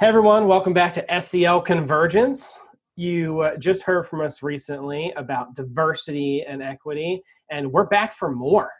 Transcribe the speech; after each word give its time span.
Hey 0.00 0.06
everyone, 0.06 0.46
welcome 0.46 0.72
back 0.72 0.94
to 0.94 1.20
SEL 1.20 1.60
Convergence. 1.60 2.58
You 2.96 3.40
uh, 3.40 3.56
just 3.58 3.82
heard 3.82 4.06
from 4.06 4.22
us 4.22 4.42
recently 4.42 5.12
about 5.14 5.54
diversity 5.54 6.42
and 6.42 6.62
equity, 6.62 7.22
and 7.50 7.70
we're 7.70 7.84
back 7.84 8.14
for 8.14 8.32
more, 8.32 8.70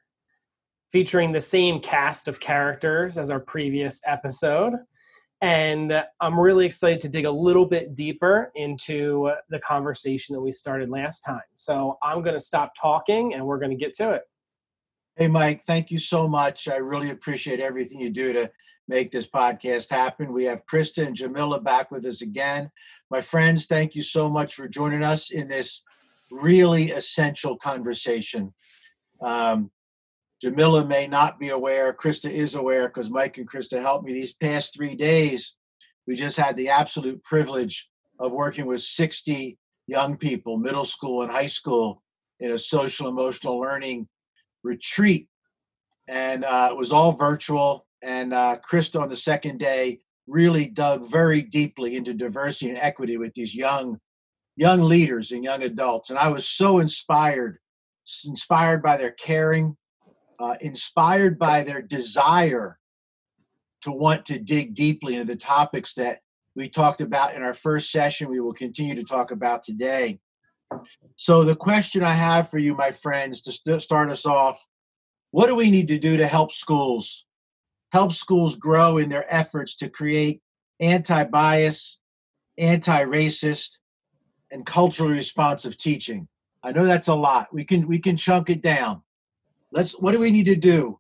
featuring 0.91 1.33
the 1.33 1.41
same 1.43 1.81
cast 1.81 2.27
of 2.27 2.41
characters 2.41 3.19
as 3.19 3.29
our 3.29 3.39
previous 3.39 4.01
episode. 4.07 4.73
And 5.43 5.93
uh, 5.93 6.05
I'm 6.23 6.41
really 6.41 6.65
excited 6.65 7.01
to 7.01 7.11
dig 7.11 7.27
a 7.27 7.31
little 7.31 7.67
bit 7.67 7.95
deeper 7.95 8.51
into 8.55 9.27
uh, 9.27 9.35
the 9.51 9.59
conversation 9.59 10.33
that 10.33 10.41
we 10.41 10.53
started 10.53 10.89
last 10.89 11.21
time. 11.21 11.43
So 11.55 11.99
I'm 12.03 12.23
going 12.23 12.33
to 12.33 12.41
stop 12.41 12.73
talking 12.81 13.35
and 13.35 13.45
we're 13.45 13.59
going 13.59 13.73
to 13.73 13.77
get 13.77 13.93
to 13.97 14.13
it. 14.13 14.23
Hey, 15.17 15.29
Mike, 15.29 15.65
thank 15.67 15.91
you 15.91 15.99
so 15.99 16.27
much. 16.27 16.67
I 16.67 16.77
really 16.77 17.11
appreciate 17.11 17.61
everything 17.61 18.01
you 18.01 18.09
do 18.09 18.33
to 18.33 18.51
make 18.91 19.13
this 19.13 19.29
podcast 19.29 19.89
happen. 19.89 20.33
We 20.33 20.45
have 20.45 20.67
Krista 20.67 21.07
and 21.07 21.15
Jamila 21.15 21.61
back 21.61 21.93
with 21.93 22.05
us 22.05 22.23
again. 22.23 22.73
My 23.09 23.21
friends, 23.21 23.67
thank 23.67 23.95
you 23.95 24.03
so 24.03 24.29
much 24.29 24.55
for 24.55 24.67
joining 24.67 25.05
us 25.05 25.31
in 25.31 25.47
this 25.47 25.85
really 26.33 26.91
essential 26.91 27.57
conversation. 27.57 28.53
Um, 29.23 29.71
Jamila 30.43 30.85
may 30.85 31.07
not 31.07 31.39
be 31.39 31.51
aware, 31.51 31.95
Krista 31.95 32.29
is 32.29 32.57
aware 32.57 32.89
because 32.89 33.11
Mike 33.11 33.39
and 33.39 33.49
Krista 33.49 33.81
helped 33.81 34.07
me 34.07 34.13
these 34.13 34.33
past 34.33 34.75
three 34.75 34.97
days. 34.97 35.57
We 36.09 36.17
just 36.17 36.37
had 36.37 36.57
the 36.57 36.71
absolute 36.71 37.23
privilege 37.23 37.89
of 38.19 38.33
working 38.33 38.67
with 38.67 38.83
60 38.83 39.57
young 39.87 40.17
people, 40.17 40.59
middle 40.59 40.85
school 40.85 41.23
and 41.23 41.31
high 41.31 41.47
school, 41.47 42.03
in 42.41 42.51
a 42.51 42.59
social 42.59 43.07
emotional 43.07 43.61
learning 43.61 44.09
retreat. 44.65 45.29
And 46.09 46.45
uh, 46.45 46.71
it 46.73 46.77
was 46.77 46.91
all 46.91 47.13
virtual 47.13 47.87
and 48.03 48.33
uh, 48.33 48.57
Krista 48.69 49.01
on 49.01 49.09
the 49.09 49.17
second 49.17 49.59
day 49.59 50.01
really 50.27 50.67
dug 50.67 51.11
very 51.11 51.43
deeply 51.43 51.97
into 51.97 52.15
diversity 52.15 52.71
and 52.71 52.79
equity 52.79 53.17
with 53.17 53.35
these 53.35 53.55
young 53.55 53.99
young 54.57 54.83
leaders 54.83 55.33
and 55.33 55.43
young 55.43 55.63
adults. 55.63 56.11
And 56.11 56.19
i 56.19 56.29
was 56.29 56.49
so 56.49 56.79
inspired 56.79 57.59
inspired 58.27 58.83
by 58.83 58.97
their 58.97 59.13
caring 59.13 59.77
uh, 60.39 60.57
inspired 60.61 61.39
by 61.39 61.63
their 61.63 61.83
desire 61.83 62.79
to 63.83 63.93
want 63.93 64.25
to 64.27 64.39
dig 64.39 64.75
deeply 64.75 65.15
into 65.15 65.27
the 65.27 65.37
topics 65.37 65.95
that 65.95 66.21
we 66.57 66.69
talked 66.69 67.01
about 67.01 67.35
in 67.35 67.43
our 67.43 67.55
first 67.55 67.91
session 67.91 68.29
we 68.29 68.41
will 68.41 68.53
continue 68.55 68.95
to 68.95 69.05
talk 69.05 69.31
about 69.31 69.63
today. 69.63 70.19
So 71.17 71.45
the 71.45 71.57
question 71.57 72.03
i 72.03 72.13
have 72.13 72.49
for 72.49 72.59
you 72.59 72.75
my 72.75 72.93
friends 72.93 73.43
to 73.43 73.53
st- 73.53 73.83
start 73.83 74.11
us 74.11 74.27
off 74.27 74.65
what 75.33 75.47
do 75.47 75.55
we 75.55 75.71
need 75.71 75.89
to 75.89 75.99
do 75.99 76.17
to 76.17 76.27
help 76.27 76.53
schools 76.53 77.27
help 77.93 78.13
schools 78.13 78.57
grow 78.57 78.99
in 78.99 79.09
their 79.09 79.33
efforts 79.33 79.75
to 79.77 79.89
create 79.89 80.41
anti 80.81 81.25
bias, 81.25 82.01
anti 82.59 83.05
racist, 83.05 83.79
and 84.51 84.67
culturally 84.67 85.13
responsive 85.13 85.77
teaching. 85.77 86.29
I 86.63 86.73
know 86.73 86.85
that's 86.85 87.09
a 87.09 87.15
lot. 87.15 87.49
We 87.53 87.65
can 87.65 87.87
we 87.87 87.99
can 87.99 88.17
chunk 88.17 88.51
it 88.51 88.63
down. 88.63 89.03
Let's 89.73 89.93
what 89.93 90.13
do 90.13 90.19
we 90.19 90.31
need 90.31 90.47
to 90.47 90.57
do 90.57 90.99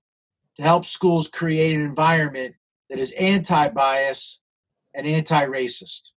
to 0.56 0.62
help 0.62 0.84
schools 0.84 1.28
create 1.28 1.74
an 1.74 1.82
environment 1.82 2.54
that 2.88 2.98
is 2.98 3.12
anti-bias 3.12 4.40
and 4.94 5.06
anti-racist? 5.06 6.12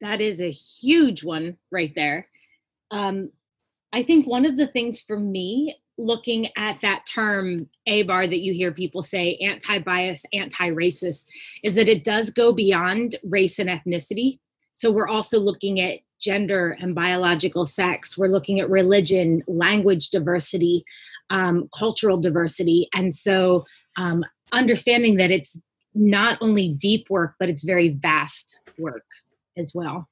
That 0.00 0.20
is 0.20 0.40
a 0.40 0.50
huge 0.50 1.22
one 1.22 1.58
right 1.70 1.92
there. 1.94 2.28
Um, 2.90 3.30
I 3.92 4.02
think 4.02 4.26
one 4.26 4.46
of 4.46 4.56
the 4.56 4.66
things 4.66 5.02
for 5.02 5.18
me 5.18 5.76
looking 6.00 6.48
at 6.56 6.80
that 6.80 7.06
term 7.06 7.68
ABAR 7.86 8.26
that 8.26 8.40
you 8.40 8.52
hear 8.52 8.72
people 8.72 9.02
say, 9.02 9.36
anti 9.36 9.78
bias, 9.78 10.24
anti 10.32 10.70
racist, 10.70 11.26
is 11.62 11.74
that 11.74 11.88
it 11.88 12.04
does 12.04 12.30
go 12.30 12.52
beyond 12.52 13.16
race 13.24 13.58
and 13.58 13.68
ethnicity. 13.68 14.38
So 14.72 14.90
we're 14.90 15.08
also 15.08 15.38
looking 15.38 15.80
at 15.80 16.00
gender 16.20 16.76
and 16.80 16.94
biological 16.94 17.64
sex, 17.64 18.16
we're 18.16 18.28
looking 18.28 18.60
at 18.60 18.68
religion, 18.68 19.42
language 19.46 20.10
diversity, 20.10 20.84
um, 21.30 21.68
cultural 21.76 22.18
diversity. 22.18 22.88
And 22.94 23.12
so 23.14 23.64
um, 23.96 24.24
understanding 24.52 25.16
that 25.16 25.30
it's 25.30 25.60
not 25.94 26.38
only 26.40 26.68
deep 26.68 27.08
work, 27.08 27.34
but 27.38 27.48
it's 27.48 27.64
very 27.64 27.88
vast 27.88 28.60
work 28.78 29.06
as 29.56 29.72
well 29.74 30.08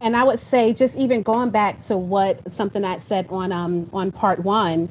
and 0.00 0.16
I 0.16 0.24
would 0.24 0.40
say 0.40 0.72
just 0.72 0.96
even 0.96 1.22
going 1.22 1.50
back 1.50 1.82
to 1.82 1.96
what 1.96 2.52
something 2.52 2.84
I 2.84 2.98
said 2.98 3.26
on 3.30 3.52
um 3.52 3.88
on 3.92 4.12
part 4.12 4.40
one, 4.40 4.90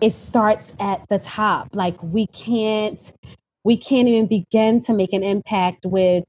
it 0.00 0.14
starts 0.14 0.72
at 0.80 1.08
the 1.08 1.18
top. 1.18 1.68
Like 1.72 2.00
we 2.02 2.26
can't 2.28 3.12
we 3.64 3.76
can't 3.76 4.08
even 4.08 4.26
begin 4.26 4.80
to 4.82 4.92
make 4.92 5.12
an 5.12 5.22
impact 5.22 5.86
with 5.86 6.24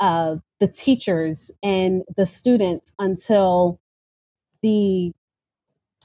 uh, 0.00 0.36
the 0.58 0.68
teachers 0.68 1.50
and 1.62 2.02
the 2.16 2.26
students 2.26 2.92
until 2.98 3.78
the 4.62 5.12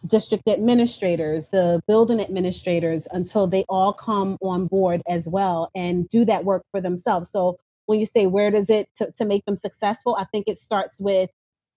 district 0.06 0.48
administrators, 0.48 1.48
the 1.48 1.82
building 1.88 2.20
administrators, 2.20 3.08
until 3.12 3.48
they 3.48 3.64
all 3.70 3.94
come 3.94 4.38
on 4.42 4.68
board 4.68 5.02
as 5.08 5.28
well 5.28 5.72
and 5.74 6.10
do 6.10 6.26
that 6.26 6.44
work 6.44 6.64
for 6.72 6.82
themselves. 6.82 7.32
So 7.32 7.58
when 7.86 8.00
you 8.00 8.06
say 8.06 8.28
where 8.28 8.52
does 8.52 8.70
it 8.70 8.90
to, 8.96 9.12
to 9.14 9.26
make 9.26 9.46
them 9.46 9.58
successful, 9.58 10.18
I 10.20 10.26
think 10.26 10.48
it 10.48 10.58
starts 10.58 11.00
with 11.00 11.30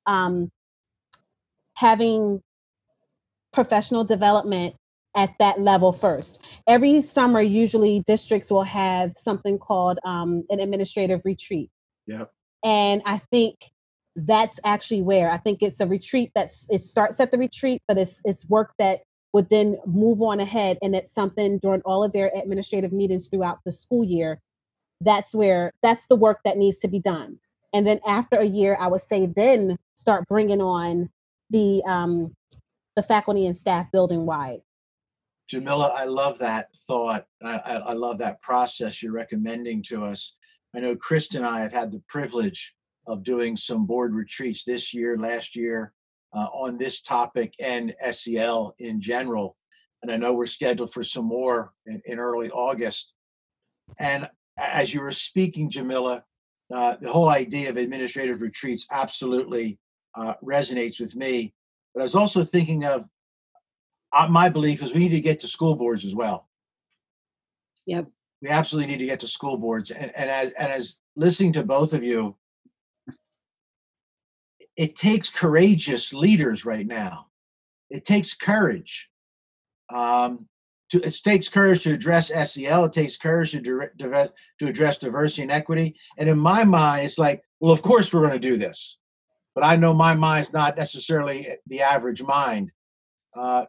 um, 0.09 0.51
having 1.75 2.43
professional 3.53 4.03
development 4.03 4.75
at 5.15 5.31
that 5.39 5.61
level 5.61 5.93
first. 5.93 6.41
Every 6.67 7.01
summer, 7.01 7.41
usually 7.41 8.01
districts 8.01 8.51
will 8.51 8.65
have 8.65 9.13
something 9.17 9.59
called 9.59 9.99
um, 10.05 10.45
an 10.51 10.61
administrative 10.61 11.23
retreat. 11.25 11.71
Yep. 12.07 12.31
And 12.65 13.03
I 13.05 13.19
think 13.19 13.57
that's 14.17 14.59
actually 14.65 15.03
where 15.03 15.31
I 15.31 15.37
think 15.37 15.63
it's 15.63 15.81
a 15.81 15.87
retreat 15.87 16.33
that's 16.35 16.67
it 16.71 16.83
starts 16.83 17.21
at 17.21 17.31
the 17.31 17.39
retreat, 17.39 17.83
but 17.87 17.99
it's 17.99 18.21
it's 18.25 18.49
work 18.49 18.73
that 18.79 19.01
would 19.33 19.51
then 19.51 19.77
move 19.87 20.23
on 20.23 20.41
ahead, 20.41 20.79
and 20.83 20.97
it's 20.97 21.15
something 21.15 21.59
during 21.59 21.83
all 21.83 22.03
of 22.03 22.13
their 22.13 22.33
administrative 22.35 22.93
meetings 22.93 23.29
throughout 23.29 23.59
the 23.65 23.73
school 23.73 24.03
year. 24.03 24.41
That's 25.01 25.35
where 25.35 25.73
that's 25.83 26.07
the 26.07 26.17
work 26.17 26.41
that 26.45 26.57
needs 26.57 26.79
to 26.79 26.89
be 26.89 26.99
done 26.99 27.39
and 27.73 27.87
then 27.87 28.01
after 28.06 28.37
a 28.37 28.45
year 28.45 28.77
i 28.81 28.87
would 28.87 29.01
say 29.01 29.27
then 29.27 29.77
start 29.95 30.27
bringing 30.29 30.61
on 30.61 31.09
the 31.51 31.83
um 31.84 32.34
the 32.97 33.03
faculty 33.03 33.47
and 33.47 33.56
staff 33.56 33.87
building 33.93 34.27
wide. 34.27 34.61
Jamila 35.49 35.95
i 35.97 36.05
love 36.05 36.39
that 36.39 36.69
thought. 36.87 37.27
I, 37.43 37.59
I, 37.59 37.75
I 37.77 37.93
love 37.93 38.19
that 38.19 38.41
process 38.43 39.03
you're 39.03 39.12
recommending 39.12 39.83
to 39.84 40.05
us. 40.05 40.37
I 40.75 40.81
know 40.81 40.97
krista 40.97 41.37
and 41.37 41.47
i 41.47 41.61
have 41.61 41.73
had 41.73 41.93
the 41.93 42.03
privilege 42.09 42.75
of 43.07 43.23
doing 43.23 43.57
some 43.57 43.87
board 43.87 44.15
retreats 44.15 44.65
this 44.65 44.93
year 44.93 45.17
last 45.17 45.57
year 45.57 45.93
uh, 46.34 46.49
on 46.53 46.77
this 46.77 47.01
topic 47.01 47.55
and 47.62 47.95
sel 48.12 48.75
in 48.78 49.01
general. 49.01 49.57
And 50.03 50.12
i 50.12 50.17
know 50.17 50.34
we're 50.34 50.47
scheduled 50.47 50.93
for 50.93 51.05
some 51.05 51.25
more 51.27 51.73
in, 51.87 52.03
in 52.05 52.19
early 52.19 52.51
august. 52.51 53.15
And 53.99 54.28
as 54.59 54.93
you 54.93 55.01
were 55.01 55.12
speaking 55.12 55.71
jamila 55.71 56.25
uh, 56.73 56.97
the 57.01 57.11
whole 57.11 57.29
idea 57.29 57.71
of 57.71 57.77
administrative 57.77 58.41
retreats 58.41 58.87
absolutely 58.91 59.79
uh, 60.17 60.34
resonates 60.43 61.01
with 61.01 61.17
me. 61.17 61.55
But 61.95 62.01
I 62.01 62.05
was 62.05 62.15
also 62.15 62.45
thinking 62.45 62.84
of 62.84 63.05
uh, 64.12 64.29
my 64.29 64.49
belief 64.49 64.83
is 64.83 64.93
we 64.93 65.01
need 65.01 65.17
to 65.17 65.21
get 65.21 65.41
to 65.41 65.49
school 65.49 65.77
boards 65.77 66.05
as 66.05 66.15
well. 66.15 66.49
Yep. 67.87 68.07
We 68.43 68.49
absolutely 68.49 68.93
need 68.93 68.99
to 68.99 69.07
get 69.07 69.21
to 69.21 69.28
school 69.28 69.57
boards. 69.57 69.91
And, 69.91 70.12
and 70.17 70.31
as 70.31 70.51
and 70.53 70.73
as 70.73 70.97
listening 71.17 71.53
to 71.55 71.65
both 71.65 71.93
of 71.93 72.05
you, 72.05 72.37
it 74.77 74.95
takes 74.95 75.28
courageous 75.28 76.12
leaders 76.12 76.65
right 76.65 76.87
now. 76.87 77.27
It 77.91 78.05
takes 78.05 78.34
courage. 78.34 79.11
Um, 79.93 80.47
to, 80.91 81.00
it 81.00 81.15
takes 81.22 81.49
courage 81.49 81.82
to 81.82 81.93
address 81.93 82.28
SEL. 82.28 82.84
It 82.84 82.93
takes 82.93 83.16
courage 83.16 83.53
to, 83.53 83.60
to 84.59 84.66
address 84.66 84.99
diversity 84.99 85.43
and 85.43 85.53
equity. 85.53 85.97
And 86.16 86.28
in 86.28 86.39
my 86.39 86.65
mind, 86.65 87.04
it's 87.04 87.18
like, 87.18 87.42
well, 87.60 87.72
of 87.72 87.83
course 87.83 88.13
we're 88.13 88.27
going 88.27 88.33
to 88.33 88.39
do 88.39 88.57
this, 88.57 88.98
but 89.54 89.65
I 89.65 89.77
know 89.77 89.92
my 89.92 90.15
mind's 90.15 90.53
not 90.53 90.77
necessarily 90.77 91.47
the 91.66 91.83
average 91.83 92.22
mind. 92.22 92.71
Uh, 93.36 93.66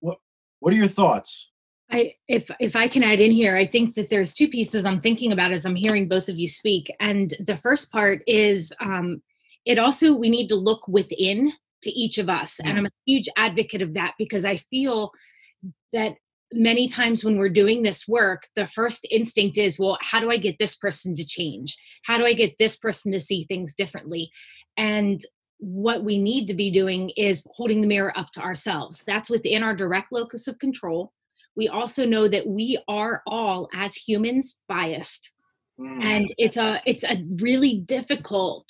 what 0.00 0.18
What 0.60 0.72
are 0.72 0.76
your 0.76 0.88
thoughts? 0.88 1.50
I, 1.90 2.14
if 2.26 2.50
if 2.58 2.74
I 2.74 2.88
can 2.88 3.02
add 3.02 3.20
in 3.20 3.32
here, 3.32 3.56
I 3.56 3.66
think 3.66 3.96
that 3.96 4.08
there's 4.08 4.32
two 4.32 4.48
pieces 4.48 4.86
I'm 4.86 5.00
thinking 5.00 5.32
about 5.32 5.52
as 5.52 5.66
I'm 5.66 5.76
hearing 5.76 6.08
both 6.08 6.28
of 6.28 6.38
you 6.38 6.48
speak. 6.48 6.90
And 7.00 7.34
the 7.38 7.56
first 7.56 7.92
part 7.92 8.22
is 8.26 8.72
um, 8.80 9.22
it 9.66 9.78
also 9.78 10.14
we 10.14 10.30
need 10.30 10.48
to 10.48 10.56
look 10.56 10.88
within 10.88 11.52
to 11.82 11.90
each 11.90 12.18
of 12.18 12.30
us, 12.30 12.60
mm. 12.62 12.68
and 12.70 12.78
I'm 12.78 12.86
a 12.86 12.90
huge 13.04 13.28
advocate 13.36 13.82
of 13.82 13.94
that 13.94 14.14
because 14.18 14.44
I 14.44 14.56
feel 14.56 15.10
that 15.92 16.16
many 16.52 16.88
times 16.88 17.24
when 17.24 17.38
we're 17.38 17.48
doing 17.48 17.82
this 17.82 18.06
work, 18.06 18.46
the 18.56 18.66
first 18.66 19.06
instinct 19.10 19.56
is, 19.58 19.78
well, 19.78 19.98
how 20.00 20.20
do 20.20 20.30
I 20.30 20.36
get 20.36 20.58
this 20.58 20.76
person 20.76 21.14
to 21.14 21.24
change? 21.24 21.76
How 22.04 22.18
do 22.18 22.24
I 22.24 22.32
get 22.32 22.58
this 22.58 22.76
person 22.76 23.12
to 23.12 23.20
see 23.20 23.44
things 23.44 23.74
differently? 23.74 24.30
And 24.76 25.20
what 25.58 26.04
we 26.04 26.18
need 26.18 26.46
to 26.46 26.54
be 26.54 26.70
doing 26.70 27.10
is 27.10 27.44
holding 27.54 27.80
the 27.80 27.86
mirror 27.86 28.12
up 28.18 28.30
to 28.32 28.40
ourselves. 28.40 29.04
That's 29.04 29.30
within 29.30 29.62
our 29.62 29.74
direct 29.74 30.12
locus 30.12 30.48
of 30.48 30.58
control. 30.58 31.12
We 31.54 31.68
also 31.68 32.06
know 32.06 32.28
that 32.28 32.46
we 32.46 32.78
are 32.88 33.22
all, 33.26 33.68
as 33.74 33.94
humans, 33.94 34.58
biased. 34.68 35.32
mm. 35.78 36.02
and 36.02 36.32
it's 36.38 36.56
a 36.56 36.80
it's 36.86 37.04
a 37.04 37.24
really 37.40 37.78
difficult 37.78 38.68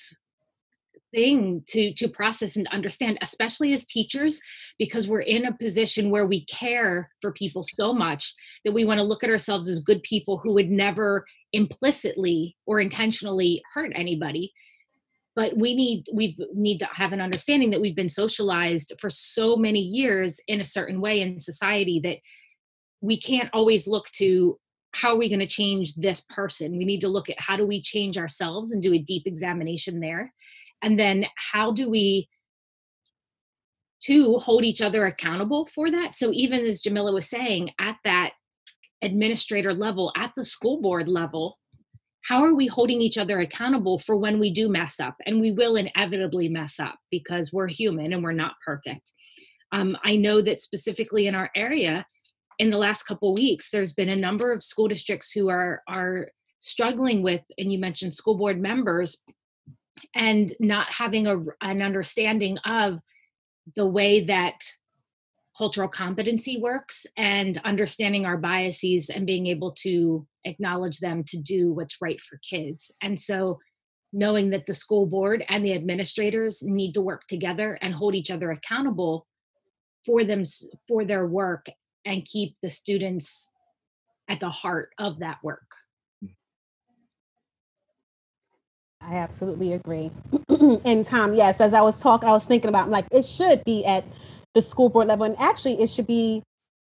thing 1.12 1.62
to 1.68 1.92
to 1.94 2.08
process 2.08 2.56
and 2.56 2.66
understand 2.68 3.18
especially 3.22 3.72
as 3.72 3.84
teachers 3.84 4.40
because 4.78 5.06
we're 5.06 5.20
in 5.20 5.46
a 5.46 5.56
position 5.56 6.10
where 6.10 6.26
we 6.26 6.44
care 6.46 7.10
for 7.20 7.32
people 7.32 7.62
so 7.62 7.92
much 7.92 8.34
that 8.64 8.72
we 8.72 8.84
want 8.84 8.98
to 8.98 9.04
look 9.04 9.22
at 9.22 9.30
ourselves 9.30 9.68
as 9.68 9.82
good 9.82 10.02
people 10.02 10.38
who 10.38 10.52
would 10.52 10.70
never 10.70 11.24
implicitly 11.52 12.56
or 12.66 12.80
intentionally 12.80 13.62
hurt 13.74 13.92
anybody. 13.94 14.52
But 15.34 15.56
we 15.56 15.74
need 15.74 16.06
we 16.12 16.36
need 16.54 16.78
to 16.78 16.88
have 16.92 17.12
an 17.12 17.20
understanding 17.20 17.70
that 17.70 17.80
we've 17.80 17.96
been 17.96 18.08
socialized 18.08 18.92
for 19.00 19.08
so 19.08 19.56
many 19.56 19.80
years 19.80 20.40
in 20.46 20.60
a 20.60 20.64
certain 20.64 21.00
way 21.00 21.20
in 21.20 21.38
society 21.38 22.00
that 22.00 22.18
we 23.00 23.16
can't 23.16 23.50
always 23.52 23.88
look 23.88 24.08
to 24.12 24.58
how 24.94 25.12
are 25.12 25.16
we 25.16 25.30
going 25.30 25.40
to 25.40 25.46
change 25.46 25.94
this 25.94 26.20
person? 26.20 26.76
We 26.76 26.84
need 26.84 27.00
to 27.00 27.08
look 27.08 27.30
at 27.30 27.40
how 27.40 27.56
do 27.56 27.66
we 27.66 27.80
change 27.80 28.18
ourselves 28.18 28.72
and 28.72 28.82
do 28.82 28.92
a 28.92 28.98
deep 28.98 29.26
examination 29.26 30.00
there 30.00 30.34
and 30.82 30.98
then 30.98 31.26
how 31.52 31.72
do 31.72 31.88
we 31.88 32.28
to 34.02 34.38
hold 34.38 34.64
each 34.64 34.82
other 34.82 35.06
accountable 35.06 35.66
for 35.66 35.90
that? 35.90 36.14
So 36.14 36.30
even 36.32 36.64
as 36.64 36.80
jamila 36.80 37.12
was 37.12 37.28
saying 37.28 37.70
at 37.80 37.96
that 38.04 38.32
administrator 39.02 39.74
level 39.74 40.12
at 40.16 40.32
the 40.36 40.44
school 40.44 40.80
board 40.80 41.08
level 41.08 41.58
how 42.24 42.44
are 42.44 42.54
we 42.54 42.66
holding 42.66 43.00
each 43.00 43.18
other 43.18 43.40
accountable 43.40 43.98
for 43.98 44.16
when 44.16 44.38
we 44.38 44.52
do 44.52 44.68
mess 44.68 45.00
up? 45.00 45.16
And 45.26 45.40
we 45.40 45.50
will 45.50 45.76
inevitably 45.76 46.48
mess 46.48 46.78
up 46.78 46.96
because 47.10 47.52
we're 47.52 47.68
human 47.68 48.12
and 48.12 48.22
we're 48.22 48.32
not 48.32 48.54
perfect. 48.64 49.12
Um, 49.72 49.96
i 50.04 50.16
know 50.16 50.42
that 50.42 50.60
specifically 50.60 51.26
in 51.26 51.34
our 51.34 51.50
area 51.56 52.04
in 52.58 52.68
the 52.68 52.76
last 52.76 53.04
couple 53.04 53.32
weeks 53.32 53.70
there's 53.70 53.94
been 53.94 54.10
a 54.10 54.16
number 54.16 54.52
of 54.52 54.62
school 54.62 54.86
districts 54.86 55.32
who 55.32 55.48
are 55.48 55.82
are 55.88 56.28
struggling 56.58 57.22
with 57.22 57.40
and 57.56 57.72
you 57.72 57.78
mentioned 57.78 58.12
school 58.12 58.36
board 58.36 58.60
members 58.60 59.22
and 60.14 60.52
not 60.60 60.86
having 60.92 61.26
a, 61.26 61.38
an 61.60 61.82
understanding 61.82 62.58
of 62.58 62.98
the 63.76 63.86
way 63.86 64.24
that 64.24 64.60
cultural 65.56 65.88
competency 65.88 66.58
works 66.58 67.06
and 67.16 67.60
understanding 67.64 68.24
our 68.24 68.36
biases 68.36 69.10
and 69.10 69.26
being 69.26 69.46
able 69.46 69.70
to 69.70 70.26
acknowledge 70.44 70.98
them 70.98 71.22
to 71.24 71.38
do 71.38 71.72
what's 71.72 72.00
right 72.00 72.20
for 72.20 72.38
kids. 72.38 72.90
And 73.02 73.18
so 73.18 73.58
knowing 74.12 74.50
that 74.50 74.66
the 74.66 74.74
school 74.74 75.06
board 75.06 75.44
and 75.48 75.64
the 75.64 75.74
administrators 75.74 76.62
need 76.62 76.92
to 76.92 77.00
work 77.00 77.26
together 77.28 77.78
and 77.80 77.94
hold 77.94 78.14
each 78.14 78.30
other 78.30 78.50
accountable 78.50 79.26
for 80.04 80.24
them 80.24 80.42
for 80.88 81.04
their 81.04 81.26
work 81.26 81.66
and 82.04 82.24
keep 82.24 82.56
the 82.62 82.68
students 82.68 83.48
at 84.28 84.40
the 84.40 84.50
heart 84.50 84.90
of 84.98 85.18
that 85.20 85.38
work. 85.42 85.60
I 89.04 89.16
absolutely 89.16 89.72
agree. 89.72 90.10
and 90.84 91.04
Tom, 91.04 91.34
yes, 91.34 91.60
as 91.60 91.74
I 91.74 91.80
was 91.80 92.00
talking, 92.00 92.28
I 92.28 92.32
was 92.32 92.44
thinking 92.44 92.68
about 92.68 92.88
like 92.88 93.06
it 93.10 93.24
should 93.24 93.64
be 93.64 93.84
at 93.84 94.04
the 94.54 94.62
school 94.62 94.88
board 94.88 95.08
level, 95.08 95.24
and 95.26 95.38
actually 95.38 95.80
it 95.80 95.90
should 95.90 96.06
be 96.06 96.42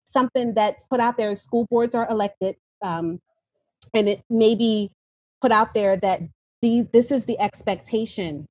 something 0.05 0.55
that's 0.55 0.85
put 0.85 1.01
out 1.01 1.17
there. 1.17 1.35
School 1.37 1.67
boards 1.71 1.95
are 1.95 2.09
elected, 2.09 2.57
um, 2.83 3.21
and 3.93 4.09
it 4.09 4.23
may 4.31 4.55
be 4.55 4.91
put 5.41 5.53
out 5.53 5.75
there 5.75 5.97
that 5.97 6.21
the 6.63 6.87
this 6.93 7.11
is 7.11 7.25
the 7.25 7.39
expectation 7.41 8.47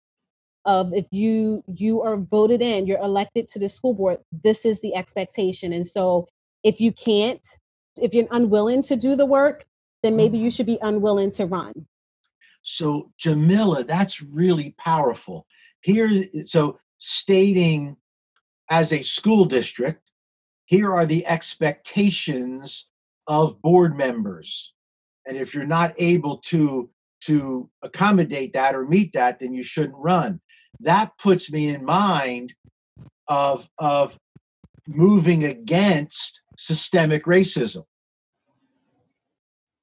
of 0.65 0.93
if 0.93 1.05
you 1.11 1.63
you 1.67 2.01
are 2.01 2.17
voted 2.17 2.61
in, 2.61 2.87
you're 2.87 2.99
elected 2.99 3.47
to 3.49 3.59
the 3.59 3.69
school 3.69 3.93
board. 3.93 4.19
This 4.43 4.65
is 4.65 4.81
the 4.81 4.95
expectation, 4.95 5.71
and 5.71 5.87
so 5.87 6.27
if 6.63 6.81
you 6.81 6.91
can't, 6.91 7.45
if 8.01 8.13
you're 8.13 8.27
unwilling 8.31 8.83
to 8.83 8.95
do 8.97 9.15
the 9.15 9.25
work, 9.25 9.65
then 10.03 10.17
maybe 10.17 10.37
you 10.37 10.45
mm-hmm. 10.45 10.55
should 10.55 10.65
be 10.65 10.79
unwilling 10.81 11.31
to 11.31 11.45
run 11.45 11.85
so, 12.67 13.11
Jamila, 13.19 13.83
that's 13.83 14.23
really 14.23 14.73
powerful. 14.79 15.45
Here, 15.81 16.09
so 16.47 16.79
stating 16.97 17.95
as 18.71 18.91
a 18.91 19.03
school 19.03 19.45
district, 19.45 20.09
here 20.65 20.91
are 20.91 21.05
the 21.05 21.27
expectations 21.27 22.89
of 23.27 23.61
board 23.61 23.95
members. 23.95 24.73
And 25.27 25.37
if 25.37 25.53
you're 25.53 25.67
not 25.67 25.93
able 25.99 26.39
to 26.49 26.89
to 27.25 27.69
accommodate 27.83 28.53
that 28.53 28.73
or 28.73 28.85
meet 28.85 29.13
that, 29.13 29.39
then 29.39 29.53
you 29.53 29.63
shouldn't 29.63 29.97
run. 29.97 30.41
That 30.79 31.11
puts 31.19 31.51
me 31.51 31.69
in 31.69 31.85
mind 31.85 32.55
of 33.27 33.69
of 33.77 34.17
moving 34.87 35.43
against 35.43 36.41
systemic 36.57 37.25
racism. 37.25 37.85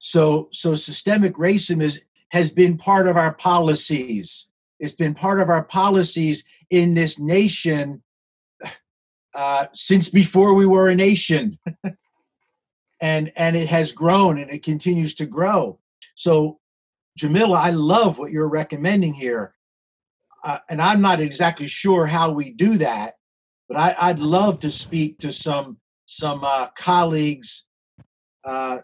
So 0.00 0.49
so 0.50 0.75
systemic 0.75 1.34
racism 1.34 1.81
is 1.81 2.02
has 2.32 2.50
been 2.50 2.79
part 2.79 3.06
of 3.06 3.17
our 3.17 3.34
policies. 3.34 4.49
It's 4.81 4.94
been 4.94 5.14
part 5.14 5.40
of 5.40 5.50
our 5.50 5.62
policies 5.62 6.44
in 6.70 6.94
this 6.94 7.19
nation 7.19 8.02
uh, 9.34 9.67
since 9.73 10.08
before 10.08 10.55
we 10.55 10.67
were 10.67 10.88
a 10.88 10.94
nation. 10.94 11.58
and 13.02 13.32
and 13.37 13.55
it 13.55 13.69
has 13.69 13.93
grown 13.93 14.38
and 14.38 14.50
it 14.50 14.62
continues 14.62 15.14
to 15.17 15.26
grow. 15.26 15.79
So, 16.14 16.58
Jamila, 17.17 17.58
I 17.58 17.70
love 17.70 18.19
what 18.19 18.32
you're 18.32 18.49
recommending 18.49 19.12
here. 19.12 19.55
Uh, 20.43 20.58
and 20.69 20.81
I'm 20.81 21.00
not 21.00 21.20
exactly 21.20 21.67
sure 21.67 22.06
how 22.06 22.31
we 22.31 22.50
do 22.52 22.79
that, 22.79 23.14
but 23.69 23.76
I, 23.76 24.11
would 24.12 24.20
love 24.20 24.61
to 24.61 24.70
speak 24.70 25.19
to 25.19 25.32
some 25.32 25.79
some 26.06 26.44
uh, 26.44 26.69
colleagues 26.76 27.64
uh, 28.44 28.79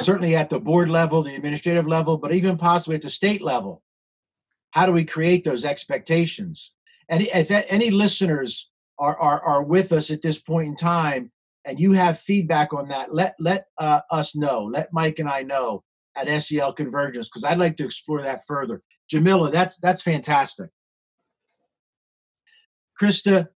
certainly 0.00 0.34
at 0.34 0.50
the 0.50 0.60
board 0.60 0.88
level, 0.88 1.22
the 1.22 1.34
administrative 1.34 1.86
level, 1.86 2.16
but 2.16 2.32
even 2.32 2.56
possibly 2.56 2.96
at 2.96 3.02
the 3.02 3.10
state 3.10 3.42
level. 3.42 3.82
How 4.70 4.86
do 4.86 4.92
we 4.92 5.04
create 5.04 5.44
those 5.44 5.64
expectations? 5.64 6.74
And 7.08 7.22
if 7.22 7.50
any 7.50 7.90
listeners 7.90 8.70
are, 8.98 9.18
are, 9.18 9.40
are 9.40 9.62
with 9.64 9.92
us 9.92 10.10
at 10.10 10.22
this 10.22 10.40
point 10.40 10.68
in 10.68 10.76
time 10.76 11.32
and 11.64 11.80
you 11.80 11.92
have 11.92 12.20
feedback 12.20 12.72
on 12.72 12.88
that, 12.88 13.12
let, 13.12 13.34
let 13.38 13.66
uh, 13.78 14.00
us 14.10 14.36
know. 14.36 14.64
Let 14.64 14.92
Mike 14.92 15.18
and 15.18 15.28
I 15.28 15.42
know 15.42 15.82
at 16.16 16.42
SEL 16.42 16.72
Convergence 16.72 17.28
because 17.28 17.44
I'd 17.44 17.58
like 17.58 17.76
to 17.78 17.84
explore 17.84 18.22
that 18.22 18.42
further. 18.46 18.82
Jamila, 19.08 19.50
that's, 19.50 19.76
that's 19.78 20.02
fantastic. 20.02 20.70
Krista, 23.00 23.48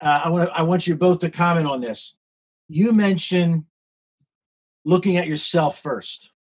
uh, 0.00 0.22
I, 0.24 0.28
want 0.28 0.50
I 0.54 0.62
want 0.62 0.86
you 0.86 0.94
both 0.94 1.20
to 1.20 1.30
comment 1.30 1.66
on 1.66 1.80
this. 1.80 2.16
You 2.68 2.92
mentioned 2.92 3.64
looking 4.84 5.16
at 5.16 5.26
yourself 5.26 5.80
first. 5.80 6.32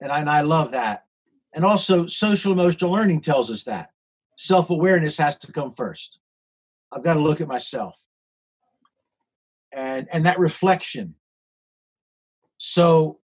And 0.00 0.12
I, 0.12 0.20
and 0.20 0.30
I 0.30 0.42
love 0.42 0.72
that. 0.72 1.04
And 1.54 1.64
also, 1.64 2.06
social 2.06 2.52
emotional 2.52 2.92
learning 2.92 3.22
tells 3.22 3.50
us 3.50 3.64
that 3.64 3.90
self 4.36 4.70
awareness 4.70 5.16
has 5.18 5.38
to 5.38 5.52
come 5.52 5.72
first. 5.72 6.20
I've 6.92 7.02
got 7.02 7.14
to 7.14 7.20
look 7.20 7.40
at 7.40 7.48
myself. 7.48 8.02
And, 9.72 10.06
and 10.12 10.26
that 10.26 10.38
reflection. 10.38 11.14
So, 12.58 13.20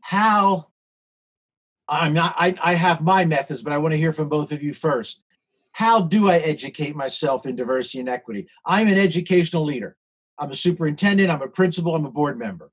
how 0.00 0.68
I'm 1.88 2.14
not, 2.14 2.34
I, 2.38 2.54
I 2.62 2.74
have 2.74 3.00
my 3.00 3.24
methods, 3.24 3.62
but 3.62 3.72
I 3.72 3.78
want 3.78 3.92
to 3.92 3.98
hear 3.98 4.12
from 4.12 4.28
both 4.28 4.52
of 4.52 4.62
you 4.62 4.74
first. 4.74 5.22
How 5.72 6.00
do 6.00 6.28
I 6.28 6.38
educate 6.38 6.96
myself 6.96 7.46
in 7.46 7.54
diversity 7.54 8.00
and 8.00 8.08
equity? 8.08 8.48
I'm 8.64 8.88
an 8.88 8.98
educational 8.98 9.64
leader. 9.64 9.96
I'm 10.38 10.50
a 10.50 10.56
superintendent, 10.56 11.30
I'm 11.30 11.42
a 11.42 11.48
principal, 11.48 11.94
I'm 11.94 12.04
a 12.04 12.10
board 12.10 12.38
member. 12.38 12.70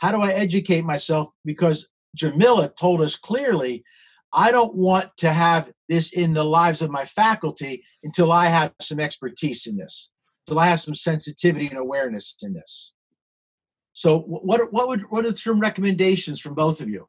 How 0.00 0.12
do 0.12 0.22
I 0.22 0.32
educate 0.32 0.84
myself? 0.84 1.28
Because 1.44 1.88
Jamila 2.14 2.72
told 2.78 3.02
us 3.02 3.16
clearly, 3.16 3.84
I 4.32 4.50
don't 4.50 4.74
want 4.74 5.10
to 5.18 5.32
have 5.32 5.70
this 5.88 6.12
in 6.12 6.32
the 6.32 6.44
lives 6.44 6.82
of 6.82 6.90
my 6.90 7.04
faculty 7.04 7.84
until 8.02 8.32
I 8.32 8.46
have 8.46 8.72
some 8.80 8.98
expertise 8.98 9.66
in 9.66 9.76
this, 9.76 10.10
until 10.46 10.60
I 10.60 10.66
have 10.66 10.80
some 10.80 10.94
sensitivity 10.94 11.66
and 11.66 11.78
awareness 11.78 12.34
in 12.42 12.54
this. 12.54 12.92
So, 13.92 14.20
what 14.20 14.72
what 14.72 14.88
would 14.88 15.02
what 15.10 15.26
are 15.26 15.34
some 15.34 15.60
recommendations 15.60 16.40
from 16.40 16.54
both 16.54 16.80
of 16.80 16.88
you? 16.88 17.06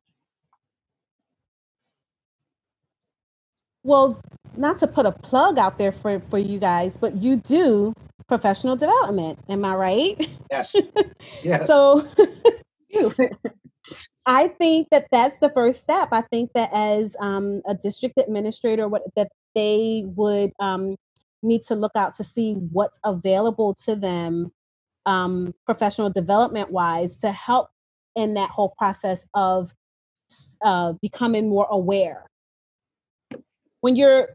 Well, 3.83 4.19
not 4.57 4.79
to 4.79 4.87
put 4.87 5.05
a 5.05 5.11
plug 5.11 5.57
out 5.57 5.77
there 5.77 5.91
for 5.91 6.19
for 6.29 6.39
you 6.39 6.59
guys, 6.59 6.97
but 6.97 7.15
you 7.17 7.37
do 7.37 7.93
professional 8.27 8.75
development. 8.75 9.39
Am 9.47 9.63
I 9.63 9.75
right? 9.75 10.29
Yes. 10.51 10.75
Yes. 11.43 11.65
so 11.67 12.07
I 14.25 14.47
think 14.47 14.89
that 14.91 15.07
that's 15.11 15.39
the 15.39 15.49
first 15.49 15.81
step. 15.81 16.09
I 16.11 16.21
think 16.21 16.51
that 16.53 16.69
as 16.73 17.15
um, 17.19 17.61
a 17.67 17.75
district 17.75 18.17
administrator, 18.17 18.87
what 18.87 19.03
that 19.15 19.29
they 19.55 20.03
would 20.15 20.51
um, 20.59 20.95
need 21.43 21.63
to 21.63 21.75
look 21.75 21.93
out 21.95 22.15
to 22.15 22.23
see 22.23 22.53
what's 22.53 22.99
available 23.03 23.73
to 23.85 23.95
them, 23.95 24.51
um, 25.05 25.53
professional 25.65 26.09
development 26.09 26.71
wise, 26.71 27.17
to 27.17 27.31
help 27.31 27.69
in 28.15 28.35
that 28.35 28.49
whole 28.49 28.73
process 28.77 29.25
of 29.33 29.73
uh, 30.61 30.93
becoming 31.01 31.49
more 31.49 31.67
aware. 31.69 32.27
When 33.81 33.95
you're 33.95 34.29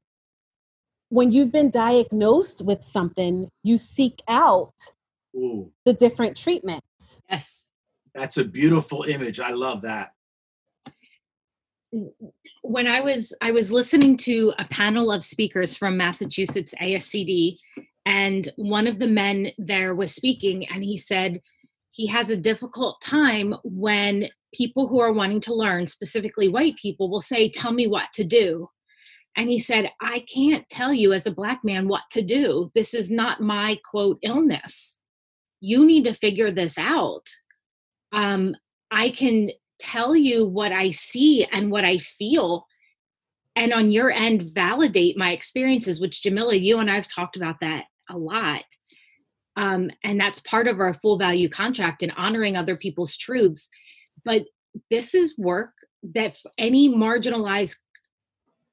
when 1.08 1.30
you've 1.30 1.52
been 1.52 1.70
diagnosed 1.70 2.62
with 2.62 2.84
something, 2.84 3.48
you 3.62 3.78
seek 3.78 4.22
out 4.26 4.74
Ooh. 5.36 5.70
the 5.84 5.92
different 5.92 6.36
treatments. 6.36 7.20
Yes. 7.30 7.68
That's 8.16 8.38
a 8.38 8.44
beautiful 8.44 9.02
image. 9.02 9.40
I 9.40 9.50
love 9.50 9.82
that. 9.82 10.12
when 12.62 12.86
I 12.86 13.00
was 13.00 13.34
I 13.42 13.52
was 13.52 13.70
listening 13.70 14.16
to 14.18 14.52
a 14.58 14.64
panel 14.64 15.12
of 15.12 15.24
speakers 15.24 15.76
from 15.76 15.96
Massachusetts 15.96 16.74
ASCD, 16.80 17.58
and 18.04 18.50
one 18.56 18.86
of 18.86 18.98
the 18.98 19.06
men 19.06 19.48
there 19.58 19.94
was 19.94 20.14
speaking, 20.14 20.66
and 20.68 20.82
he 20.82 20.96
said 20.96 21.40
he 21.90 22.06
has 22.06 22.30
a 22.30 22.36
difficult 22.36 23.00
time 23.00 23.54
when 23.64 24.28
people 24.54 24.88
who 24.88 24.98
are 25.00 25.12
wanting 25.12 25.40
to 25.40 25.54
learn, 25.54 25.86
specifically 25.86 26.48
white 26.48 26.76
people, 26.76 27.10
will 27.10 27.20
say, 27.20 27.48
"Tell 27.48 27.72
me 27.72 27.86
what 27.86 28.12
to 28.14 28.24
do." 28.24 28.70
And 29.38 29.50
he 29.50 29.58
said, 29.58 29.90
I 30.00 30.20
can't 30.20 30.66
tell 30.70 30.94
you 30.94 31.12
as 31.12 31.26
a 31.26 31.30
black 31.30 31.62
man 31.62 31.88
what 31.88 32.04
to 32.12 32.22
do. 32.22 32.70
This 32.74 32.94
is 32.94 33.10
not 33.10 33.42
my 33.42 33.78
quote 33.84 34.18
illness. 34.22 35.02
You 35.60 35.84
need 35.84 36.04
to 36.04 36.14
figure 36.14 36.50
this 36.50 36.78
out. 36.78 37.28
Um, 38.12 38.54
I 38.90 39.10
can 39.10 39.50
tell 39.78 40.16
you 40.16 40.46
what 40.46 40.72
I 40.72 40.90
see 40.90 41.44
and 41.44 41.70
what 41.70 41.84
I 41.84 41.98
feel. 41.98 42.66
And 43.54 43.72
on 43.72 43.90
your 43.90 44.10
end, 44.10 44.42
validate 44.54 45.16
my 45.16 45.32
experiences, 45.32 46.00
which 46.00 46.22
Jamila, 46.22 46.54
you 46.54 46.78
and 46.78 46.90
I've 46.90 47.08
talked 47.08 47.36
about 47.36 47.60
that 47.60 47.84
a 48.08 48.16
lot. 48.16 48.64
Um, 49.56 49.90
and 50.04 50.20
that's 50.20 50.40
part 50.40 50.68
of 50.68 50.80
our 50.80 50.92
full 50.92 51.18
value 51.18 51.48
contract 51.48 52.02
and 52.02 52.12
honoring 52.16 52.56
other 52.56 52.76
people's 52.76 53.16
truths. 53.16 53.70
But 54.24 54.44
this 54.90 55.14
is 55.14 55.36
work 55.38 55.72
that 56.02 56.36
any 56.58 56.88
marginalized 56.88 57.76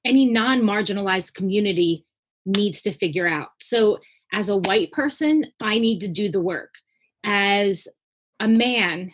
any 0.06 0.26
non 0.26 0.62
marginalized 0.62 1.34
community 1.34 2.06
needs 2.46 2.82
to 2.82 2.92
figure 2.92 3.28
out. 3.28 3.50
So, 3.62 4.00
as 4.34 4.50
a 4.50 4.58
white 4.58 4.92
person, 4.92 5.46
I 5.62 5.78
need 5.80 6.00
to 6.02 6.08
do 6.08 6.30
the 6.30 6.42
work. 6.42 6.74
As 7.24 7.88
a 8.40 8.48
man, 8.48 9.14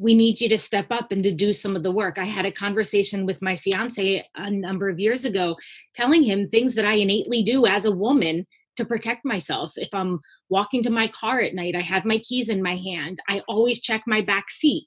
we 0.00 0.14
need 0.14 0.40
you 0.40 0.48
to 0.48 0.56
step 0.56 0.86
up 0.90 1.12
and 1.12 1.22
to 1.22 1.30
do 1.30 1.52
some 1.52 1.76
of 1.76 1.82
the 1.82 1.90
work. 1.90 2.16
I 2.18 2.24
had 2.24 2.46
a 2.46 2.52
conversation 2.52 3.26
with 3.26 3.42
my 3.42 3.54
fiance 3.54 4.24
a 4.34 4.50
number 4.50 4.88
of 4.88 4.98
years 4.98 5.26
ago, 5.26 5.56
telling 5.94 6.22
him 6.22 6.48
things 6.48 6.74
that 6.74 6.86
I 6.86 6.94
innately 6.94 7.42
do 7.42 7.66
as 7.66 7.84
a 7.84 7.92
woman 7.92 8.46
to 8.76 8.84
protect 8.86 9.26
myself. 9.26 9.72
If 9.76 9.92
I'm 9.92 10.20
walking 10.48 10.82
to 10.84 10.90
my 10.90 11.08
car 11.08 11.40
at 11.40 11.54
night, 11.54 11.76
I 11.76 11.82
have 11.82 12.06
my 12.06 12.18
keys 12.18 12.48
in 12.48 12.62
my 12.62 12.76
hand. 12.76 13.18
I 13.28 13.42
always 13.46 13.80
check 13.80 14.02
my 14.06 14.22
back 14.22 14.48
seat 14.48 14.86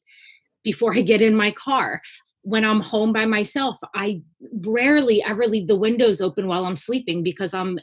before 0.63 0.96
I 0.96 1.01
get 1.01 1.22
in 1.22 1.36
my 1.36 1.51
car 1.51 2.01
when 2.43 2.65
I'm 2.65 2.82
home 2.82 3.13
by 3.13 3.25
myself, 3.25 3.77
I 3.96 4.22
rarely 4.67 5.24
ever 5.24 5.48
leave 5.48 5.67
the 5.67 5.77
windows 5.77 6.22
open 6.22 6.46
while 6.46 6.65
I'm 6.65 6.75
sleeping 6.75 7.24
because 7.24 7.53
I'm 7.53 7.79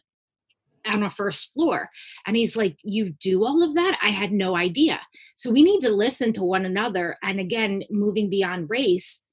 on 0.86 1.02
a 1.02 1.10
first 1.10 1.52
floor. 1.52 1.90
And 2.26 2.36
he's 2.36 2.56
like, 2.56 2.76
You 2.82 3.10
do 3.20 3.44
all 3.44 3.62
of 3.62 3.74
that? 3.74 3.98
I 4.02 4.08
had 4.08 4.32
no 4.32 4.56
idea. 4.56 5.00
So 5.36 5.50
we 5.50 5.62
need 5.62 5.80
to 5.80 5.90
listen 5.90 6.32
to 6.34 6.44
one 6.44 6.64
another. 6.64 7.16
And 7.22 7.40
again, 7.40 7.82
moving 7.90 8.30
beyond 8.30 8.68
race, 8.70 9.24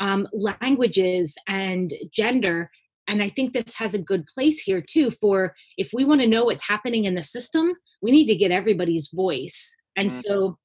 um, 0.00 0.26
languages 0.32 1.36
and 1.48 1.92
gender. 2.12 2.70
And 3.06 3.22
I 3.22 3.28
think 3.28 3.52
this 3.52 3.76
has 3.76 3.94
a 3.94 3.98
good 3.98 4.26
place 4.26 4.62
here 4.62 4.82
too 4.82 5.10
for 5.10 5.54
if 5.76 5.90
we 5.92 6.04
want 6.04 6.20
to 6.22 6.26
know 6.26 6.44
what's 6.44 6.66
happening 6.66 7.04
in 7.04 7.14
the 7.14 7.22
system, 7.22 7.74
we 8.02 8.10
need 8.10 8.26
to 8.26 8.36
get 8.36 8.50
everybody's 8.50 9.10
voice. 9.10 9.76
And 9.96 10.08
mm-hmm. 10.08 10.20
so 10.20 10.58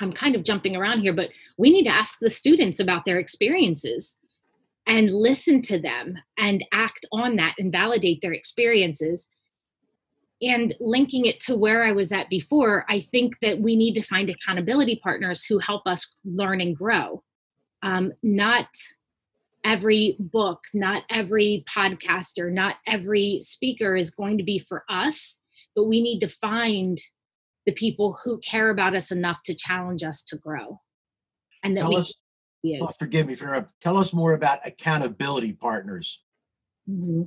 I'm 0.00 0.12
kind 0.12 0.34
of 0.34 0.44
jumping 0.44 0.76
around 0.76 1.00
here, 1.00 1.12
but 1.12 1.30
we 1.58 1.70
need 1.70 1.84
to 1.84 1.94
ask 1.94 2.18
the 2.20 2.30
students 2.30 2.80
about 2.80 3.04
their 3.04 3.18
experiences 3.18 4.20
and 4.86 5.10
listen 5.10 5.62
to 5.62 5.78
them 5.78 6.16
and 6.38 6.64
act 6.72 7.06
on 7.12 7.36
that 7.36 7.54
and 7.58 7.70
validate 7.70 8.20
their 8.20 8.32
experiences. 8.32 9.30
And 10.42 10.74
linking 10.80 11.24
it 11.24 11.38
to 11.40 11.56
where 11.56 11.84
I 11.84 11.92
was 11.92 12.10
at 12.10 12.28
before, 12.28 12.84
I 12.88 12.98
think 12.98 13.38
that 13.40 13.60
we 13.60 13.76
need 13.76 13.94
to 13.94 14.02
find 14.02 14.28
accountability 14.28 14.96
partners 14.96 15.44
who 15.44 15.60
help 15.60 15.82
us 15.86 16.12
learn 16.24 16.60
and 16.60 16.76
grow. 16.76 17.22
Um, 17.82 18.12
not 18.22 18.66
every 19.64 20.16
book, 20.18 20.64
not 20.74 21.04
every 21.10 21.64
podcaster, 21.68 22.52
not 22.52 22.76
every 22.86 23.38
speaker 23.40 23.96
is 23.96 24.10
going 24.10 24.38
to 24.38 24.44
be 24.44 24.58
for 24.58 24.84
us, 24.88 25.40
but 25.76 25.84
we 25.84 26.02
need 26.02 26.18
to 26.20 26.28
find 26.28 26.98
the 27.64 27.72
people 27.72 28.18
who 28.24 28.38
care 28.40 28.70
about 28.70 28.96
us 28.96 29.12
enough 29.12 29.42
to 29.44 29.54
challenge 29.54 30.02
us 30.02 30.24
to 30.24 30.36
grow. 30.36 30.80
And 31.62 31.76
that 31.76 31.82
Tell 31.82 31.90
we 31.90 31.96
us, 31.96 32.14
oh, 32.80 32.86
forgive 32.98 33.28
me 33.28 33.36
for 33.36 33.70
tell 33.80 33.96
us 33.96 34.12
more 34.12 34.32
about 34.32 34.66
accountability 34.66 35.52
partners. 35.52 36.22
Mm-hmm. 36.90 37.22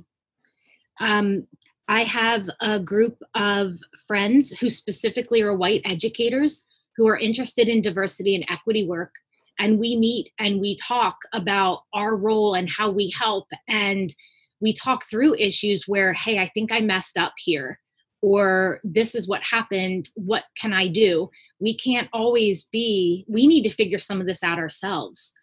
Um, 1.04 1.46
I 1.88 2.02
have 2.02 2.46
a 2.60 2.80
group 2.80 3.18
of 3.34 3.74
friends 4.06 4.50
who 4.52 4.68
specifically 4.68 5.42
are 5.42 5.56
white 5.56 5.82
educators 5.84 6.66
who 6.96 7.06
are 7.06 7.18
interested 7.18 7.68
in 7.68 7.80
diversity 7.80 8.34
and 8.34 8.44
equity 8.48 8.86
work. 8.86 9.14
And 9.58 9.78
we 9.78 9.96
meet 9.96 10.32
and 10.38 10.60
we 10.60 10.76
talk 10.76 11.16
about 11.32 11.82
our 11.94 12.16
role 12.16 12.54
and 12.54 12.68
how 12.68 12.90
we 12.90 13.10
help. 13.10 13.46
And 13.68 14.14
we 14.60 14.72
talk 14.72 15.04
through 15.04 15.36
issues 15.36 15.84
where, 15.86 16.12
hey, 16.12 16.38
I 16.38 16.46
think 16.46 16.72
I 16.72 16.80
messed 16.80 17.16
up 17.16 17.34
here 17.38 17.78
or 18.22 18.80
this 18.82 19.14
is 19.14 19.28
what 19.28 19.44
happened 19.44 20.08
what 20.14 20.44
can 20.58 20.72
i 20.72 20.88
do 20.88 21.30
we 21.60 21.76
can't 21.76 22.08
always 22.12 22.64
be 22.64 23.24
we 23.28 23.46
need 23.46 23.62
to 23.62 23.70
figure 23.70 23.98
some 23.98 24.20
of 24.20 24.26
this 24.26 24.42
out 24.42 24.58
ourselves 24.58 25.34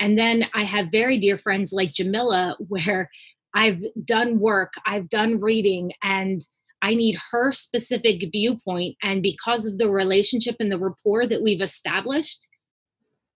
and 0.00 0.18
then 0.18 0.44
i 0.54 0.62
have 0.62 0.90
very 0.90 1.18
dear 1.18 1.36
friends 1.36 1.72
like 1.72 1.92
jamila 1.92 2.56
where 2.68 3.10
i've 3.56 3.82
done 4.04 4.38
work 4.38 4.74
i've 4.86 5.08
done 5.08 5.40
reading 5.40 5.92
and 6.02 6.40
i 6.82 6.94
need 6.94 7.16
her 7.30 7.50
specific 7.50 8.22
viewpoint 8.32 8.96
and 9.02 9.22
because 9.22 9.66
of 9.66 9.78
the 9.78 9.90
relationship 9.90 10.56
and 10.60 10.70
the 10.70 10.78
rapport 10.78 11.26
that 11.26 11.42
we've 11.42 11.62
established 11.62 12.48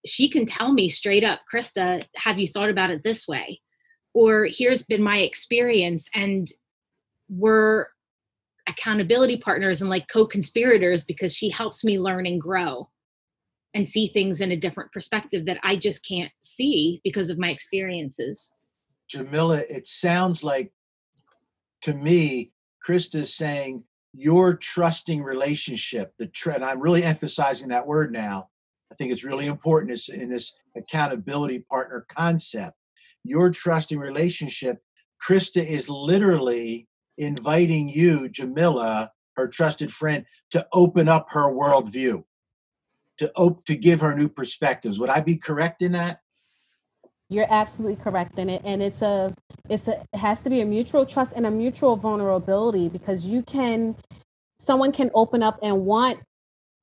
she 0.07 0.29
can 0.29 0.47
tell 0.47 0.73
me 0.73 0.89
straight 0.89 1.25
up 1.25 1.41
krista 1.53 2.05
have 2.17 2.39
you 2.39 2.47
thought 2.47 2.71
about 2.71 2.91
it 2.91 3.03
this 3.03 3.27
way 3.27 3.61
or 4.15 4.47
here's 4.51 4.83
been 4.83 5.03
my 5.03 5.19
experience 5.19 6.09
and 6.15 6.49
we're 7.29 7.87
accountability 8.69 9.37
partners 9.37 9.81
and 9.81 9.91
like 9.91 10.09
co-conspirators 10.09 11.05
because 11.05 11.37
she 11.37 11.51
helps 11.51 11.85
me 11.85 11.99
learn 11.99 12.27
and 12.27 12.41
grow 12.41 12.89
and 13.75 13.87
see 13.87 14.07
things 14.07 14.41
in 14.41 14.51
a 14.51 14.57
different 14.57 14.93
perspective 14.93 15.47
that 15.47 15.59
I 15.63 15.77
just 15.77 16.07
can't 16.07 16.33
see 16.43 17.01
because 17.05 17.31
of 17.31 17.39
my 17.39 17.51
experiences. 17.51 18.60
Jamila, 19.11 19.63
it 19.69 19.89
sounds 19.89 20.45
like 20.45 20.73
to 21.83 21.95
me, 21.95 22.53
Krista's 22.87 23.35
saying 23.35 23.85
your 24.13 24.57
trusting 24.57 25.23
relationship, 25.23 26.13
the 26.19 26.27
trend, 26.29 26.65
I'm 26.65 26.81
really 26.81 27.03
emphasizing 27.03 27.69
that 27.69 27.87
word 27.87 28.13
now. 28.13 28.49
I 28.93 28.95
think 28.95 29.13
it's 29.13 29.25
really 29.25 29.47
important 29.47 30.09
in 30.09 30.29
this 30.29 30.55
accountability 30.77 31.61
partner 31.71 32.07
concept. 32.09 32.77
Your 33.25 33.51
trusting 33.51 33.99
relationship, 33.99 34.79
Krista 35.25 35.65
is 35.65 35.89
literally 35.89 36.89
inviting 37.19 37.89
you, 37.89 38.29
Jamila, 38.29 39.13
her 39.37 39.49
trusted 39.49 39.93
friend, 39.93 40.25
to 40.51 40.67
open 40.73 41.09
up 41.09 41.27
her 41.31 41.53
worldview, 41.53 42.25
to 43.19 43.33
op- 43.37 43.65
to 43.65 43.77
give 43.77 44.01
her 44.01 44.15
new 44.15 44.29
perspectives. 44.29 44.99
Would 44.99 45.11
I 45.11 45.21
be 45.21 45.37
correct 45.37 45.83
in 45.83 45.93
that? 45.93 46.21
You're 47.31 47.47
absolutely 47.49 47.97
correct 47.97 48.39
in 48.39 48.51
it, 48.51 48.63
and 48.65 48.83
it's 48.83 49.03
a 49.03 49.35
it's 49.69 49.89
a 49.89 50.03
it 50.13 50.19
has 50.19 50.43
to 50.43 50.51
be 50.51 50.61
a 50.61 50.67
mutual 50.67 51.07
trust 51.07 51.35
and 51.37 51.47
a 51.47 51.51
mutual 51.51 51.97
vulnerability 51.97 52.89
because 52.89 53.25
you 53.25 53.43
can 53.43 53.97
someone 54.59 54.93
can 54.93 55.11
open 55.15 55.43
up 55.43 55.59
and 55.63 55.87
want 55.87 56.21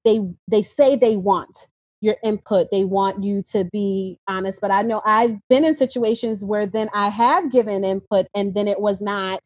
they 0.04 0.22
they 0.48 0.64
say 0.64 0.96
they 0.96 1.18
want 1.18 1.68
your 2.02 2.16
input 2.24 2.68
they 2.72 2.84
want 2.84 3.24
you 3.24 3.44
to 3.44 3.66
be 3.66 4.20
honest 4.28 4.62
but 4.62 4.72
i 4.72 4.82
know 4.84 5.02
i've 5.06 5.36
been 5.50 5.66
in 5.66 5.76
situations 5.76 6.46
where 6.46 6.68
then 6.68 6.90
i 6.94 7.10
have 7.10 7.52
given 7.52 7.84
input 7.84 8.28
and 8.36 8.54
then 8.56 8.68
it 8.68 8.80
was 8.80 9.02
not 9.02 9.42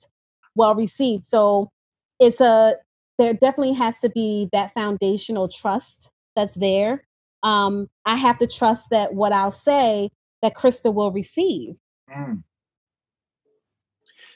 well 0.55 0.75
received. 0.75 1.25
So 1.25 1.71
it's 2.19 2.41
a 2.41 2.75
there 3.17 3.33
definitely 3.33 3.73
has 3.73 3.99
to 3.99 4.09
be 4.09 4.49
that 4.51 4.73
foundational 4.73 5.47
trust 5.47 6.11
that's 6.35 6.55
there. 6.55 7.03
Um, 7.43 7.87
I 8.05 8.15
have 8.15 8.39
to 8.39 8.47
trust 8.47 8.89
that 8.91 9.13
what 9.13 9.33
I'll 9.33 9.51
say 9.51 10.09
that 10.41 10.55
Krista 10.55 10.93
will 10.93 11.11
receive. 11.11 11.75
Mm. 12.09 12.43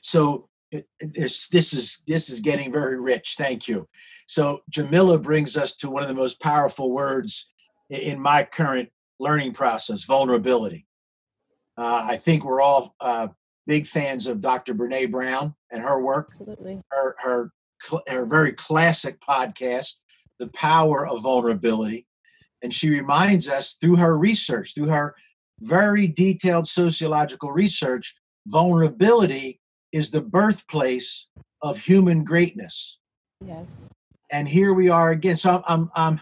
So 0.01 0.49
this 0.99 1.47
this 1.47 1.73
is 1.73 2.03
this 2.07 2.29
is 2.29 2.41
getting 2.41 2.71
very 2.71 2.99
rich. 2.99 3.35
Thank 3.37 3.67
you. 3.67 3.87
So 4.27 4.61
Jamila 4.69 5.19
brings 5.19 5.55
us 5.55 5.75
to 5.77 5.89
one 5.89 6.03
of 6.03 6.09
the 6.09 6.15
most 6.15 6.41
powerful 6.41 6.91
words 6.91 7.51
in 7.89 8.19
my 8.19 8.43
current 8.43 8.89
learning 9.19 9.53
process: 9.53 10.03
vulnerability. 10.03 10.85
Uh, 11.77 12.07
I 12.09 12.17
think 12.17 12.45
we're 12.45 12.61
all 12.61 12.95
uh, 12.99 13.27
big 13.67 13.85
fans 13.85 14.27
of 14.27 14.41
Dr. 14.41 14.73
Brene 14.73 15.11
Brown 15.11 15.55
and 15.71 15.81
her 15.81 16.01
work. 16.01 16.29
Absolutely. 16.31 16.81
Her, 16.91 17.15
her, 17.19 17.51
her 18.07 18.25
very 18.25 18.53
classic 18.53 19.19
podcast, 19.19 19.95
The 20.39 20.47
Power 20.49 21.07
of 21.07 21.23
Vulnerability. 21.23 22.07
And 22.61 22.73
she 22.73 22.89
reminds 22.89 23.49
us 23.49 23.73
through 23.73 23.97
her 23.97 24.17
research, 24.17 24.73
through 24.73 24.87
her 24.87 25.15
very 25.59 26.07
detailed 26.07 26.67
sociological 26.67 27.51
research, 27.51 28.15
vulnerability 28.47 29.59
is 29.91 30.11
the 30.11 30.21
birthplace 30.21 31.29
of 31.61 31.79
human 31.79 32.23
greatness. 32.23 32.99
Yes. 33.45 33.85
And 34.31 34.47
here 34.47 34.73
we 34.73 34.89
are 34.89 35.11
again. 35.11 35.37
So 35.37 35.49
I'm, 35.51 35.63
I'm, 35.67 35.91
I'm, 35.95 36.21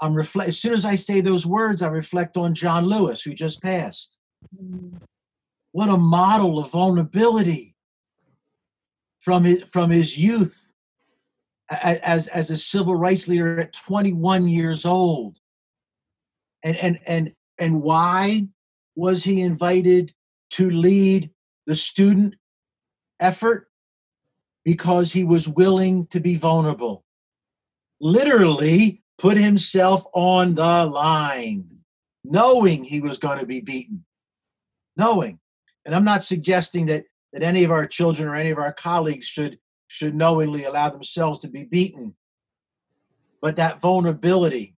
I'm 0.00 0.14
reflect. 0.14 0.48
As 0.48 0.58
soon 0.58 0.72
as 0.72 0.84
I 0.84 0.96
say 0.96 1.20
those 1.20 1.46
words, 1.46 1.82
I 1.82 1.88
reflect 1.88 2.36
on 2.36 2.54
John 2.54 2.86
Lewis, 2.86 3.22
who 3.22 3.34
just 3.34 3.62
passed. 3.62 4.18
Mm-hmm 4.56 4.96
What 5.72 5.88
a 5.88 5.96
model 5.96 6.58
of 6.58 6.70
vulnerability 6.70 7.74
from 9.20 9.44
his, 9.44 9.62
from 9.70 9.90
his 9.90 10.18
youth 10.18 10.72
as, 11.70 12.28
as 12.28 12.50
a 12.50 12.56
civil 12.56 12.94
rights 12.94 13.28
leader 13.28 13.58
at 13.58 13.72
21 13.72 14.48
years 14.48 14.84
old. 14.84 15.38
And, 16.64 16.76
and, 16.76 16.98
and, 17.06 17.32
and 17.58 17.82
why 17.82 18.48
was 18.94 19.24
he 19.24 19.40
invited 19.40 20.12
to 20.50 20.70
lead 20.70 21.30
the 21.66 21.76
student 21.76 22.34
effort? 23.20 23.68
Because 24.64 25.12
he 25.12 25.24
was 25.24 25.48
willing 25.48 26.06
to 26.08 26.20
be 26.20 26.36
vulnerable. 26.36 27.04
Literally 28.00 29.02
put 29.18 29.36
himself 29.36 30.04
on 30.12 30.54
the 30.54 30.84
line, 30.84 31.64
knowing 32.24 32.84
he 32.84 33.00
was 33.00 33.18
going 33.18 33.38
to 33.38 33.46
be 33.46 33.60
beaten. 33.60 34.04
Knowing. 34.96 35.38
And 35.84 35.94
I'm 35.94 36.04
not 36.04 36.24
suggesting 36.24 36.86
that, 36.86 37.04
that 37.32 37.42
any 37.42 37.64
of 37.64 37.70
our 37.70 37.86
children 37.86 38.28
or 38.28 38.34
any 38.34 38.50
of 38.50 38.58
our 38.58 38.72
colleagues 38.72 39.26
should, 39.26 39.58
should 39.88 40.14
knowingly 40.14 40.64
allow 40.64 40.90
themselves 40.90 41.40
to 41.40 41.48
be 41.48 41.64
beaten. 41.64 42.14
But 43.40 43.56
that 43.56 43.80
vulnerability, 43.80 44.71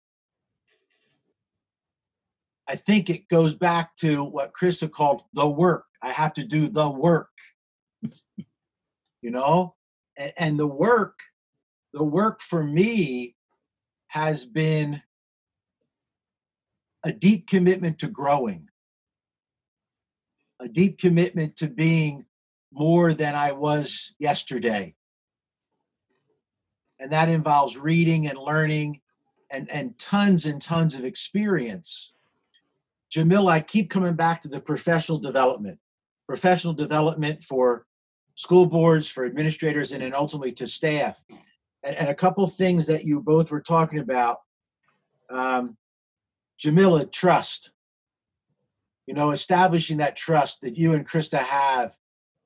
I 2.68 2.76
think 2.76 3.10
it 3.10 3.28
goes 3.28 3.54
back 3.54 3.96
to 3.98 4.24
what 4.24 4.54
Krista 4.54 4.90
called 4.90 5.24
the 5.34 5.50
work. 5.50 5.86
I 6.02 6.12
have 6.12 6.34
to 6.36 6.44
do 6.44 6.68
the 6.68 6.90
work. 6.90 7.30
you 9.22 9.32
know? 9.32 9.76
And, 10.18 10.34
and 10.38 10.60
the 10.60 10.68
work, 10.68 11.20
the 11.94 12.04
work 12.04 12.42
for 12.42 12.64
me 12.64 13.36
has 14.08 14.46
been 14.46 15.02
a 17.04 17.12
deep 17.12 17.48
commitment 17.48 18.00
to 18.00 18.08
growing, 18.08 18.70
a 20.60 20.68
deep 20.70 21.00
commitment 21.00 21.58
to 21.58 21.68
being 21.68 22.26
more 22.72 23.14
than 23.14 23.36
I 23.36 23.52
was 23.52 24.16
yesterday. 24.20 24.96
And 27.00 27.12
that 27.12 27.30
involves 27.30 27.78
reading 27.78 28.28
and 28.28 28.38
learning 28.38 29.02
and, 29.52 29.70
and 29.70 29.98
tons 30.00 30.46
and 30.46 30.62
tons 30.62 30.96
of 30.96 31.04
experience. 31.04 32.14
Jamil, 33.14 33.52
I 33.52 33.60
keep 33.60 33.90
coming 33.90 34.16
back 34.16 34.42
to 34.42 34.48
the 34.48 34.60
professional 34.60 35.20
development, 35.20 35.78
professional 36.28 36.74
development 36.74 37.44
for 37.44 37.86
school 38.36 38.66
boards, 38.66 39.08
for 39.08 39.26
administrators, 39.26 39.92
and 39.92 40.02
then 40.02 40.16
ultimately 40.16 40.52
to 40.54 40.68
staff. 40.68 41.22
And, 41.84 41.96
and 41.96 42.10
a 42.10 42.16
couple 42.16 42.46
things 42.48 42.88
that 42.88 43.06
you 43.06 43.22
both 43.22 43.52
were 43.52 43.62
talking 43.62 44.00
about. 44.00 44.38
Um, 45.30 45.78
Jamila, 46.58 47.06
trust. 47.06 47.72
You 49.06 49.14
know, 49.14 49.32
establishing 49.32 49.98
that 49.98 50.16
trust 50.16 50.62
that 50.62 50.78
you 50.78 50.94
and 50.94 51.08
Krista 51.08 51.40
have. 51.40 51.96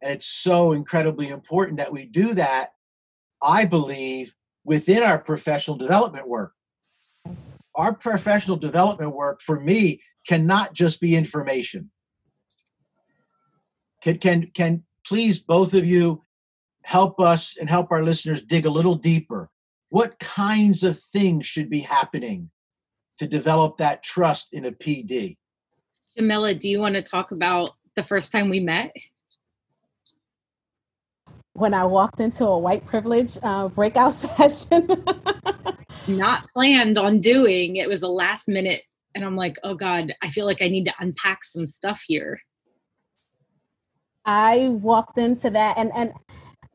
And 0.02 0.12
it's 0.12 0.26
so 0.26 0.74
incredibly 0.74 1.30
important 1.30 1.78
that 1.78 1.94
we 1.94 2.06
do 2.06 2.34
that, 2.34 2.72
I 3.42 3.66
believe, 3.66 4.34
within 4.66 5.02
our 5.02 5.20
professional 5.20 5.78
development 5.78 6.28
work. 6.28 6.54
Our 7.76 7.94
professional 7.94 8.58
development 8.58 9.16
work, 9.16 9.42
for 9.42 9.60
me, 9.60 10.02
cannot 10.28 10.74
just 10.74 11.00
be 11.00 11.16
information. 11.16 11.90
Can, 14.04 14.18
can, 14.20 14.48
can 14.54 14.84
please, 15.06 15.40
both 15.40 15.74
of 15.74 15.86
you, 15.86 16.24
help 16.84 17.20
us 17.20 17.58
and 17.58 17.70
help 17.70 17.92
our 17.92 18.04
listeners 18.04 18.44
dig 18.44 18.66
a 18.66 18.70
little 18.70 18.96
deeper? 18.96 19.50
What 19.90 20.20
kinds 20.20 20.84
of 20.84 21.00
things 21.00 21.46
should 21.46 21.70
be 21.70 21.80
happening 21.80 22.52
to 23.18 23.28
develop 23.28 23.78
that 23.78 24.04
trust 24.04 24.54
in 24.54 24.66
a 24.66 24.72
PD? 24.72 25.38
Jamila, 26.16 26.54
do 26.54 26.70
you 26.70 26.80
want 26.80 26.96
to 26.96 27.02
talk 27.02 27.32
about 27.32 27.72
the 27.96 28.04
first 28.04 28.32
time 28.32 28.50
we 28.50 28.60
met? 28.60 28.94
When 31.54 31.74
I 31.74 31.86
walked 31.86 32.20
into 32.20 32.46
a 32.46 32.58
white 32.58 32.86
privilege 32.86 33.38
uh, 33.42 33.70
breakout 33.70 34.14
session. 34.14 34.88
Not 36.08 36.48
planned 36.54 36.98
on 36.98 37.20
doing. 37.20 37.78
It 37.78 37.90
was 37.90 38.04
a 38.04 38.08
last 38.08 38.48
minute 38.48 38.82
and 39.18 39.26
I'm 39.26 39.36
like, 39.36 39.58
oh 39.64 39.74
God, 39.74 40.14
I 40.22 40.30
feel 40.30 40.46
like 40.46 40.62
I 40.62 40.68
need 40.68 40.86
to 40.86 40.94
unpack 41.00 41.44
some 41.44 41.66
stuff 41.66 42.04
here. 42.08 42.40
I 44.26 44.68
walked 44.70 45.18
into 45.18 45.50
that 45.50 45.78
and 45.78 45.92
and 45.96 46.12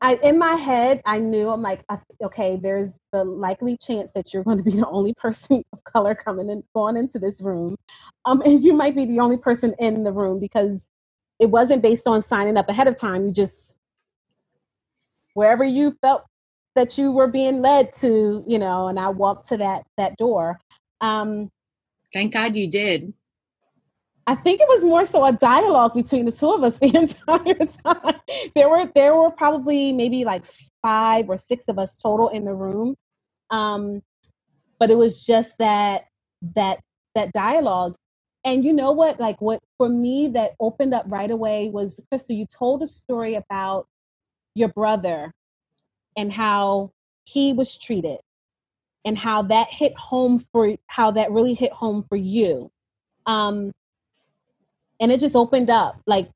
I 0.01 0.15
in 0.15 0.37
my 0.37 0.55
head 0.55 1.01
I 1.05 1.19
knew 1.19 1.49
I'm 1.49 1.61
like 1.61 1.83
okay 2.21 2.59
there's 2.61 2.97
the 3.11 3.23
likely 3.23 3.77
chance 3.77 4.11
that 4.13 4.33
you're 4.33 4.43
going 4.43 4.57
to 4.57 4.63
be 4.63 4.71
the 4.71 4.87
only 4.87 5.13
person 5.13 5.63
of 5.71 5.83
color 5.83 6.15
coming 6.15 6.49
and 6.49 6.63
going 6.73 6.97
into 6.97 7.19
this 7.19 7.41
room 7.41 7.77
um 8.25 8.41
and 8.41 8.63
you 8.63 8.73
might 8.73 8.95
be 8.95 9.05
the 9.05 9.19
only 9.19 9.37
person 9.37 9.75
in 9.77 10.03
the 10.03 10.11
room 10.11 10.39
because 10.39 10.87
it 11.39 11.45
wasn't 11.45 11.83
based 11.83 12.07
on 12.07 12.23
signing 12.23 12.57
up 12.57 12.69
ahead 12.69 12.87
of 12.87 12.97
time 12.97 13.23
you 13.23 13.31
just 13.31 13.77
wherever 15.35 15.63
you 15.63 15.95
felt 16.01 16.25
that 16.75 16.97
you 16.97 17.11
were 17.11 17.27
being 17.27 17.61
led 17.61 17.93
to 17.93 18.43
you 18.47 18.57
know 18.57 18.87
and 18.87 18.99
I 18.99 19.09
walked 19.09 19.47
to 19.49 19.57
that 19.57 19.83
that 19.97 20.17
door 20.17 20.59
um 21.01 21.51
Thank 22.13 22.33
God 22.33 22.55
you 22.55 22.69
did. 22.69 23.13
I 24.25 24.35
think 24.35 24.61
it 24.61 24.67
was 24.69 24.85
more 24.85 25.05
so 25.05 25.25
a 25.25 25.33
dialogue 25.33 25.93
between 25.93 26.25
the 26.25 26.31
two 26.31 26.51
of 26.51 26.63
us 26.63 26.77
the 26.79 26.95
entire 26.95 27.65
time. 27.65 28.21
There 28.55 28.69
were 28.69 28.89
there 28.95 29.15
were 29.15 29.31
probably 29.31 29.91
maybe 29.91 30.23
like 30.23 30.45
five 30.81 31.29
or 31.29 31.37
six 31.37 31.67
of 31.67 31.77
us 31.77 31.97
total 31.97 32.29
in 32.29 32.45
the 32.45 32.53
room. 32.53 32.95
Um, 33.49 34.01
but 34.79 34.91
it 34.91 34.97
was 34.97 35.25
just 35.25 35.57
that 35.57 36.05
that 36.55 36.79
that 37.15 37.31
dialogue. 37.33 37.95
And 38.45 38.63
you 38.63 38.73
know 38.73 38.91
what? 38.91 39.19
Like 39.19 39.41
what 39.41 39.59
for 39.77 39.89
me 39.89 40.29
that 40.29 40.51
opened 40.59 40.93
up 40.93 41.05
right 41.09 41.31
away 41.31 41.69
was 41.69 41.99
Krista, 42.11 42.35
you 42.35 42.45
told 42.45 42.81
a 42.83 42.87
story 42.87 43.35
about 43.35 43.87
your 44.55 44.69
brother 44.69 45.33
and 46.15 46.31
how 46.31 46.91
he 47.25 47.53
was 47.53 47.77
treated 47.77 48.19
and 49.05 49.17
how 49.17 49.41
that 49.43 49.67
hit 49.69 49.95
home 49.97 50.39
for 50.39 50.75
how 50.87 51.11
that 51.11 51.31
really 51.31 51.53
hit 51.53 51.71
home 51.71 52.05
for 52.09 52.15
you. 52.15 52.71
Um 53.25 53.71
and 54.99 55.11
it 55.11 55.19
just 55.19 55.35
opened 55.35 55.69
up 55.69 56.01
like 56.05 56.29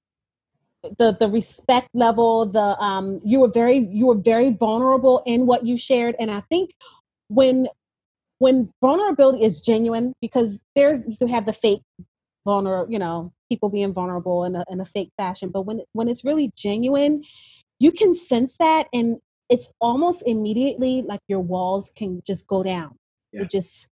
the 0.97 1.15
the 1.19 1.29
respect 1.29 1.89
level 1.93 2.45
the 2.45 2.79
um 2.81 3.19
you 3.23 3.39
were 3.39 3.49
very 3.49 3.77
you 3.91 4.05
were 4.05 4.15
very 4.17 4.51
vulnerable 4.51 5.23
in 5.25 5.45
what 5.45 5.65
you 5.65 5.77
shared. 5.77 6.15
And 6.19 6.31
i 6.31 6.41
think 6.49 6.71
when 7.29 7.67
when 8.39 8.71
vulnerability 8.81 9.43
is 9.43 9.61
genuine 9.61 10.13
because 10.21 10.59
there's 10.75 11.07
you 11.19 11.27
have 11.27 11.45
the 11.45 11.53
fake 11.53 11.81
vulnerable 12.45 12.91
you 12.91 12.99
know 12.99 13.31
people 13.49 13.69
being 13.69 13.93
vulnerable 13.93 14.43
in 14.43 14.55
a, 14.55 14.63
in 14.69 14.79
a 14.79 14.85
fake 14.85 15.11
fashion 15.17 15.49
but 15.49 15.63
when 15.63 15.81
when 15.93 16.07
it's 16.07 16.23
really 16.23 16.51
genuine 16.55 17.23
you 17.79 17.91
can 17.91 18.13
sense 18.13 18.55
that 18.57 18.87
and 18.93 19.17
it's 19.49 19.69
almost 19.79 20.23
immediately 20.25 21.01
like 21.01 21.21
your 21.27 21.39
walls 21.39 21.91
can 21.95 22.21
just 22.25 22.47
go 22.47 22.63
down. 22.63 22.97
Yeah. 23.31 23.41
They're 23.41 23.47
just 23.47 23.87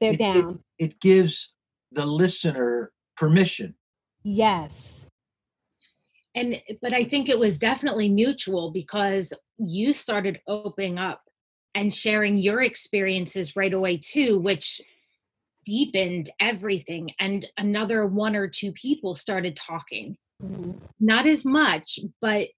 they're 0.00 0.12
it, 0.12 0.18
down. 0.18 0.60
It, 0.78 0.84
it 0.84 1.00
gives 1.00 1.54
the 1.92 2.06
listener 2.06 2.92
permission. 3.16 3.74
Yes. 4.22 5.06
And 6.34 6.62
but 6.80 6.92
I 6.92 7.04
think 7.04 7.28
it 7.28 7.38
was 7.38 7.58
definitely 7.58 8.08
mutual 8.08 8.70
because 8.70 9.32
you 9.58 9.92
started 9.92 10.40
opening 10.46 10.98
up 10.98 11.22
and 11.74 11.94
sharing 11.94 12.38
your 12.38 12.62
experiences 12.62 13.56
right 13.56 13.72
away 13.72 13.96
too, 13.96 14.38
which 14.40 14.80
deepened 15.64 16.30
everything. 16.40 17.10
And 17.18 17.46
another 17.58 18.06
one 18.06 18.34
or 18.34 18.48
two 18.48 18.72
people 18.72 19.14
started 19.14 19.56
talking. 19.56 20.16
Mm-hmm. 20.42 20.72
Not 21.00 21.26
as 21.26 21.44
much, 21.44 21.98
but 22.20 22.48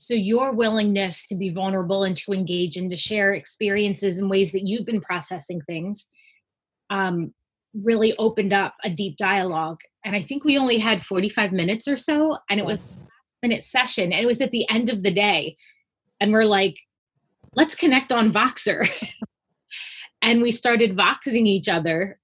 so 0.00 0.14
your 0.14 0.52
willingness 0.52 1.26
to 1.26 1.34
be 1.34 1.50
vulnerable 1.50 2.04
and 2.04 2.16
to 2.16 2.32
engage 2.32 2.76
and 2.76 2.88
to 2.88 2.94
share 2.94 3.34
experiences 3.34 4.20
in 4.20 4.28
ways 4.28 4.52
that 4.52 4.64
you've 4.64 4.86
been 4.86 5.00
processing 5.00 5.60
things 5.62 6.06
um, 6.88 7.34
really 7.74 8.16
opened 8.16 8.52
up 8.52 8.74
a 8.84 8.90
deep 8.90 9.16
dialogue. 9.16 9.80
And 10.04 10.14
I 10.14 10.20
think 10.20 10.44
we 10.44 10.56
only 10.56 10.78
had 10.78 11.04
45 11.04 11.50
minutes 11.50 11.88
or 11.88 11.96
so, 11.96 12.38
and 12.48 12.60
it 12.60 12.64
was 12.64 12.78
a 12.78 13.46
minute 13.48 13.64
session, 13.64 14.12
and 14.12 14.22
it 14.22 14.26
was 14.26 14.40
at 14.40 14.52
the 14.52 14.70
end 14.70 14.88
of 14.88 15.02
the 15.02 15.10
day. 15.10 15.56
And 16.20 16.32
we're 16.32 16.44
like, 16.44 16.78
let's 17.56 17.74
connect 17.74 18.12
on 18.12 18.32
Voxer. 18.32 18.88
and 20.22 20.42
we 20.42 20.52
started 20.52 20.96
voxing 20.96 21.48
each 21.48 21.68
other, 21.68 22.20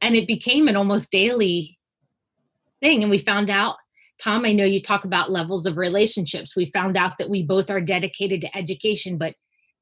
and 0.00 0.14
it 0.14 0.28
became 0.28 0.68
an 0.68 0.76
almost 0.76 1.10
daily 1.10 1.80
thing. 2.80 3.02
And 3.02 3.10
we 3.10 3.18
found 3.18 3.50
out 3.50 3.74
Tom, 4.22 4.44
I 4.44 4.52
know 4.52 4.64
you 4.64 4.80
talk 4.80 5.04
about 5.04 5.32
levels 5.32 5.66
of 5.66 5.76
relationships. 5.76 6.54
We 6.54 6.66
found 6.66 6.96
out 6.96 7.18
that 7.18 7.28
we 7.28 7.42
both 7.42 7.70
are 7.70 7.80
dedicated 7.80 8.40
to 8.42 8.56
education, 8.56 9.18
but 9.18 9.34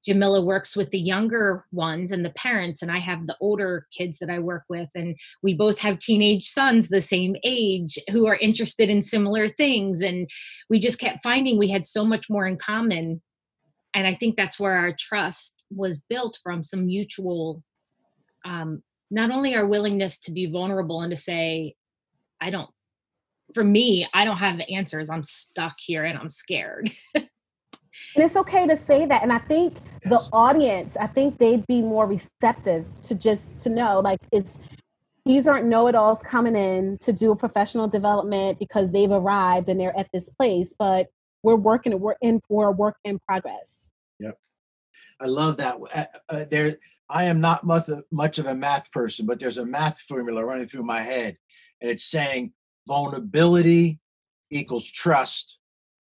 Jamila 0.03 0.41
works 0.41 0.75
with 0.75 0.89
the 0.91 0.99
younger 0.99 1.67
ones 1.73 2.11
and 2.11 2.25
the 2.25 2.31
parents, 2.31 2.81
and 2.81 2.91
I 2.91 3.01
have 3.01 3.27
the 3.27 3.37
older 3.43 3.87
kids 3.93 4.19
that 4.19 4.31
I 4.31 4.39
work 4.39 4.65
with. 4.71 4.89
And 4.95 5.15
we 5.43 5.53
both 5.53 5.79
have 5.81 5.99
teenage 5.99 6.45
sons 6.45 6.89
the 6.89 7.03
same 7.03 7.37
age 7.45 7.99
who 8.11 8.27
are 8.27 8.37
interested 8.37 8.89
in 8.89 9.03
similar 9.03 9.47
things. 9.47 10.01
And 10.01 10.27
we 10.71 10.79
just 10.79 10.99
kept 10.99 11.23
finding 11.23 11.59
we 11.59 11.69
had 11.69 11.85
so 11.85 12.03
much 12.03 12.31
more 12.31 12.47
in 12.47 12.57
common. 12.57 13.21
And 13.93 14.07
I 14.07 14.15
think 14.15 14.37
that's 14.37 14.59
where 14.59 14.79
our 14.79 14.95
trust 14.99 15.65
was 15.71 15.99
built 16.09 16.39
from 16.43 16.63
some 16.63 16.87
mutual, 16.87 17.63
um, 18.47 18.83
not 19.11 19.31
only 19.31 19.55
our 19.55 19.67
willingness 19.67 20.19
to 20.21 20.33
be 20.33 20.47
vulnerable 20.47 21.03
and 21.03 21.11
to 21.11 21.17
say, 21.17 21.75
I 22.41 22.49
don't 22.49 22.71
for 23.55 23.65
me, 23.65 24.07
I 24.15 24.25
don't 24.25 24.37
have 24.37 24.57
the 24.57 24.69
answers. 24.71 25.11
I'm 25.11 25.23
stuck 25.23 25.79
here 25.79 26.05
and 26.05 26.19
I'm 26.19 26.31
scared. 26.31 26.91
and 27.15 27.29
it's 28.17 28.37
okay 28.37 28.67
to 28.67 28.77
say 28.77 29.07
that. 29.07 29.23
And 29.23 29.33
I 29.33 29.39
think 29.39 29.77
yes. 30.05 30.11
the 30.11 30.29
audience, 30.33 30.97
I 30.97 31.07
think 31.07 31.39
they'd 31.39 31.67
be 31.67 31.83
more 31.83 32.07
receptive 32.07 32.87
to 33.05 33.15
just 33.15 33.61
to 33.61 33.71
know 33.71 34.01
like 34.01 34.21
it's 34.33 34.59
these 35.27 35.47
aren't 35.47 35.67
know-it-alls 35.67 36.23
coming 36.23 36.57
in 36.57 36.97
to 36.99 37.13
do 37.13 37.31
a 37.31 37.37
professional 37.37 37.87
development 37.87 38.59
because 38.59 38.91
they've 38.91 39.11
arrived 39.11 39.69
and 39.69 39.79
they're 39.79 39.97
at 39.99 40.09
this 40.13 40.31
place, 40.31 40.75
but 40.79 41.09
we're 41.43 41.57
working 41.57 41.99
we're 42.01 42.17
in 42.23 42.41
for 42.49 42.69
a 42.69 42.73
work 42.73 42.97
in 43.05 43.19
progress. 43.19 43.91
Yep. 44.19 44.39
I 45.21 45.27
love 45.27 45.57
that. 45.59 45.79
Uh, 45.95 46.05
uh, 46.29 46.45
there 46.51 46.77
I 47.09 47.25
am 47.25 47.41
not 47.41 47.65
much 47.65 47.89
much 48.11 48.39
of 48.39 48.47
a 48.47 48.55
math 48.55 48.91
person, 48.93 49.27
but 49.27 49.41
there's 49.41 49.59
a 49.59 49.67
math 49.67 50.01
formula 50.01 50.45
running 50.45 50.67
through 50.67 50.85
my 50.85 51.03
head, 51.03 51.37
and 51.81 51.91
it's 51.91 52.05
saying 52.05 52.53
vulnerability 52.87 54.01
equals 54.51 54.91
trust, 54.91 55.59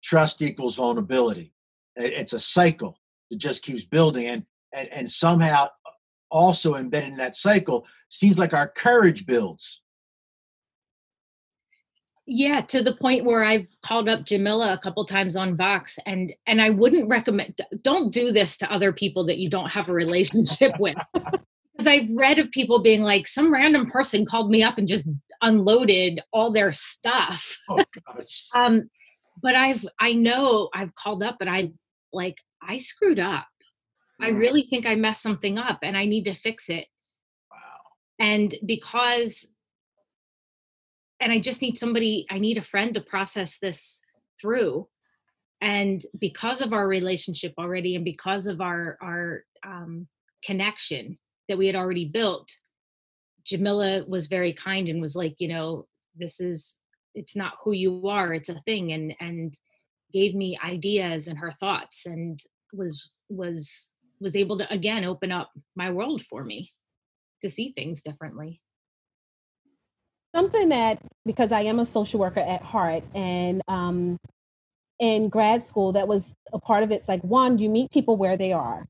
trust 0.02 0.42
equals 0.42 0.76
vulnerability. 0.76 1.52
It's 1.96 2.32
a 2.32 2.40
cycle 2.40 2.98
that 3.30 3.38
just 3.38 3.62
keeps 3.62 3.84
building, 3.84 4.26
and 4.26 4.46
and 4.72 4.88
and 4.88 5.10
somehow 5.10 5.68
also 6.30 6.74
embedded 6.74 7.10
in 7.10 7.16
that 7.18 7.36
cycle 7.36 7.86
seems 8.08 8.38
like 8.38 8.54
our 8.54 8.68
courage 8.68 9.26
builds. 9.26 9.82
Yeah, 12.24 12.60
to 12.62 12.82
the 12.82 12.94
point 12.94 13.24
where 13.24 13.42
I've 13.42 13.68
called 13.82 14.08
up 14.08 14.24
Jamila 14.24 14.72
a 14.72 14.78
couple 14.78 15.04
times 15.04 15.36
on 15.36 15.56
Vox, 15.56 15.98
and 16.06 16.32
and 16.46 16.62
I 16.62 16.70
wouldn't 16.70 17.08
recommend. 17.08 17.60
Don't 17.82 18.12
do 18.12 18.32
this 18.32 18.56
to 18.58 18.72
other 18.72 18.92
people 18.92 19.26
that 19.26 19.38
you 19.38 19.50
don't 19.50 19.70
have 19.70 19.88
a 19.88 19.92
relationship 19.92 20.78
with. 20.78 20.96
Because 21.72 21.86
I've 21.86 22.10
read 22.14 22.38
of 22.38 22.50
people 22.50 22.80
being 22.80 23.02
like, 23.02 23.26
some 23.26 23.52
random 23.52 23.86
person 23.86 24.26
called 24.26 24.50
me 24.50 24.62
up 24.62 24.78
and 24.78 24.86
just 24.86 25.08
unloaded 25.40 26.20
all 26.32 26.50
their 26.50 26.72
stuff. 26.72 27.56
Oh 27.68 27.78
gosh. 28.06 28.46
um, 28.54 28.84
but 29.42 29.54
I've 29.54 29.84
I 30.00 30.12
know 30.12 30.68
I've 30.74 30.94
called 30.94 31.22
up, 31.22 31.36
but 31.38 31.48
I 31.48 31.72
like 32.12 32.36
I 32.62 32.76
screwed 32.76 33.18
up. 33.18 33.46
I 34.20 34.28
really 34.28 34.62
think 34.62 34.86
I 34.86 34.94
messed 34.94 35.22
something 35.22 35.58
up, 35.58 35.80
and 35.82 35.96
I 35.96 36.04
need 36.04 36.26
to 36.26 36.34
fix 36.34 36.68
it. 36.68 36.86
Wow. 37.50 37.56
And 38.20 38.54
because 38.64 39.52
and 41.18 41.32
I 41.32 41.38
just 41.38 41.62
need 41.62 41.76
somebody, 41.76 42.26
I 42.30 42.38
need 42.38 42.58
a 42.58 42.62
friend 42.62 42.92
to 42.94 43.00
process 43.00 43.58
this 43.58 44.02
through. 44.40 44.88
And 45.60 46.02
because 46.18 46.60
of 46.60 46.72
our 46.72 46.86
relationship 46.86 47.54
already, 47.58 47.94
and 47.96 48.04
because 48.04 48.46
of 48.46 48.60
our 48.60 48.98
our 49.00 49.44
um, 49.66 50.08
connection 50.44 51.18
that 51.48 51.58
we 51.58 51.66
had 51.66 51.76
already 51.76 52.06
built, 52.06 52.50
Jamila 53.44 54.04
was 54.06 54.28
very 54.28 54.52
kind 54.52 54.88
and 54.88 55.00
was 55.00 55.16
like, 55.16 55.34
you 55.38 55.48
know, 55.48 55.86
this 56.16 56.40
is 56.40 56.78
it's 57.14 57.36
not 57.36 57.54
who 57.62 57.72
you 57.72 58.08
are, 58.08 58.32
it's 58.32 58.48
a 58.48 58.60
thing, 58.60 58.92
and 58.92 59.14
and 59.20 59.54
gave 60.12 60.34
me 60.34 60.58
ideas 60.64 61.28
and 61.28 61.38
her 61.38 61.52
thoughts, 61.52 62.06
and 62.06 62.40
was 62.72 63.14
was 63.28 63.94
was 64.20 64.36
able 64.36 64.58
to 64.58 64.72
again 64.72 65.04
open 65.04 65.32
up 65.32 65.50
my 65.74 65.90
world 65.90 66.22
for 66.22 66.44
me 66.44 66.72
to 67.40 67.50
see 67.50 67.72
things 67.72 68.02
differently 68.02 68.60
something 70.34 70.70
that 70.70 70.98
because 71.24 71.52
I 71.52 71.62
am 71.62 71.78
a 71.78 71.86
social 71.86 72.20
worker 72.20 72.40
at 72.40 72.62
heart 72.62 73.04
and 73.14 73.62
um, 73.68 74.18
in 74.98 75.28
grad 75.28 75.62
school, 75.62 75.92
that 75.92 76.08
was 76.08 76.32
a 76.52 76.58
part 76.58 76.82
of 76.82 76.90
it's 76.90 77.08
like 77.08 77.22
one, 77.22 77.58
you 77.58 77.68
meet 77.68 77.90
people 77.90 78.16
where 78.16 78.36
they 78.36 78.52
are. 78.52 78.86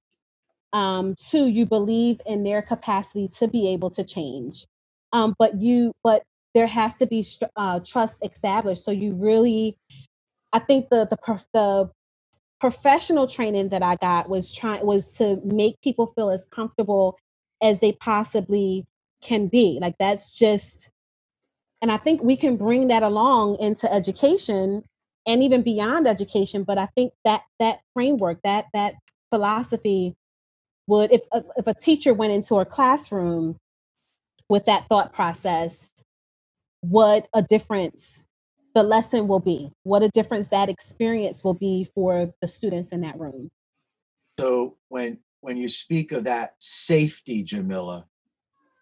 Um, 0.72 1.16
two, 1.16 1.48
you 1.48 1.66
believe 1.66 2.20
in 2.26 2.44
their 2.44 2.62
capacity 2.62 3.28
to 3.38 3.48
be 3.48 3.68
able 3.68 3.90
to 3.90 4.04
change. 4.04 4.66
Um, 5.12 5.34
but 5.38 5.60
you, 5.60 5.92
but 6.04 6.22
there 6.54 6.66
has 6.66 6.96
to 6.98 7.06
be 7.06 7.26
uh, 7.56 7.80
trust 7.80 8.18
established. 8.24 8.84
So 8.84 8.90
you 8.90 9.14
really, 9.14 9.76
I 10.52 10.60
think 10.60 10.90
the 10.90 11.06
the 11.10 11.18
the 11.54 11.90
professional 12.60 13.26
training 13.26 13.70
that 13.70 13.82
I 13.82 13.96
got 13.96 14.28
was 14.28 14.52
trying 14.52 14.86
was 14.86 15.12
to 15.18 15.40
make 15.44 15.80
people 15.82 16.08
feel 16.08 16.30
as 16.30 16.46
comfortable 16.46 17.18
as 17.62 17.80
they 17.80 17.92
possibly 17.92 18.86
can 19.22 19.48
be. 19.48 19.78
Like 19.80 19.96
that's 19.98 20.32
just 20.32 20.90
and 21.80 21.92
I 21.92 21.96
think 21.96 22.22
we 22.22 22.36
can 22.36 22.56
bring 22.56 22.88
that 22.88 23.02
along 23.02 23.58
into 23.60 23.92
education 23.92 24.84
and 25.26 25.42
even 25.42 25.62
beyond 25.62 26.06
education. 26.06 26.64
But 26.64 26.78
I 26.78 26.86
think 26.86 27.12
that 27.24 27.42
that 27.60 27.80
framework, 27.94 28.40
that 28.44 28.66
that 28.74 28.94
philosophy 29.30 30.14
would 30.86 31.12
if 31.12 31.22
uh, 31.32 31.42
if 31.56 31.66
a 31.66 31.74
teacher 31.74 32.14
went 32.14 32.32
into 32.32 32.56
a 32.56 32.64
classroom 32.64 33.56
with 34.48 34.66
that 34.66 34.88
thought 34.88 35.12
process, 35.12 35.90
what 36.80 37.28
a 37.34 37.42
difference 37.42 38.24
the 38.74 38.82
lesson 38.82 39.28
will 39.28 39.40
be, 39.40 39.70
what 39.82 40.02
a 40.02 40.08
difference 40.08 40.48
that 40.48 40.68
experience 40.68 41.44
will 41.44 41.54
be 41.54 41.86
for 41.94 42.32
the 42.40 42.48
students 42.48 42.90
in 42.90 43.02
that 43.02 43.18
room. 43.18 43.50
So 44.38 44.78
when 44.88 45.18
when 45.40 45.56
you 45.56 45.68
speak 45.68 46.12
of 46.12 46.24
that 46.24 46.54
safety, 46.58 47.42
Jamila, 47.42 48.06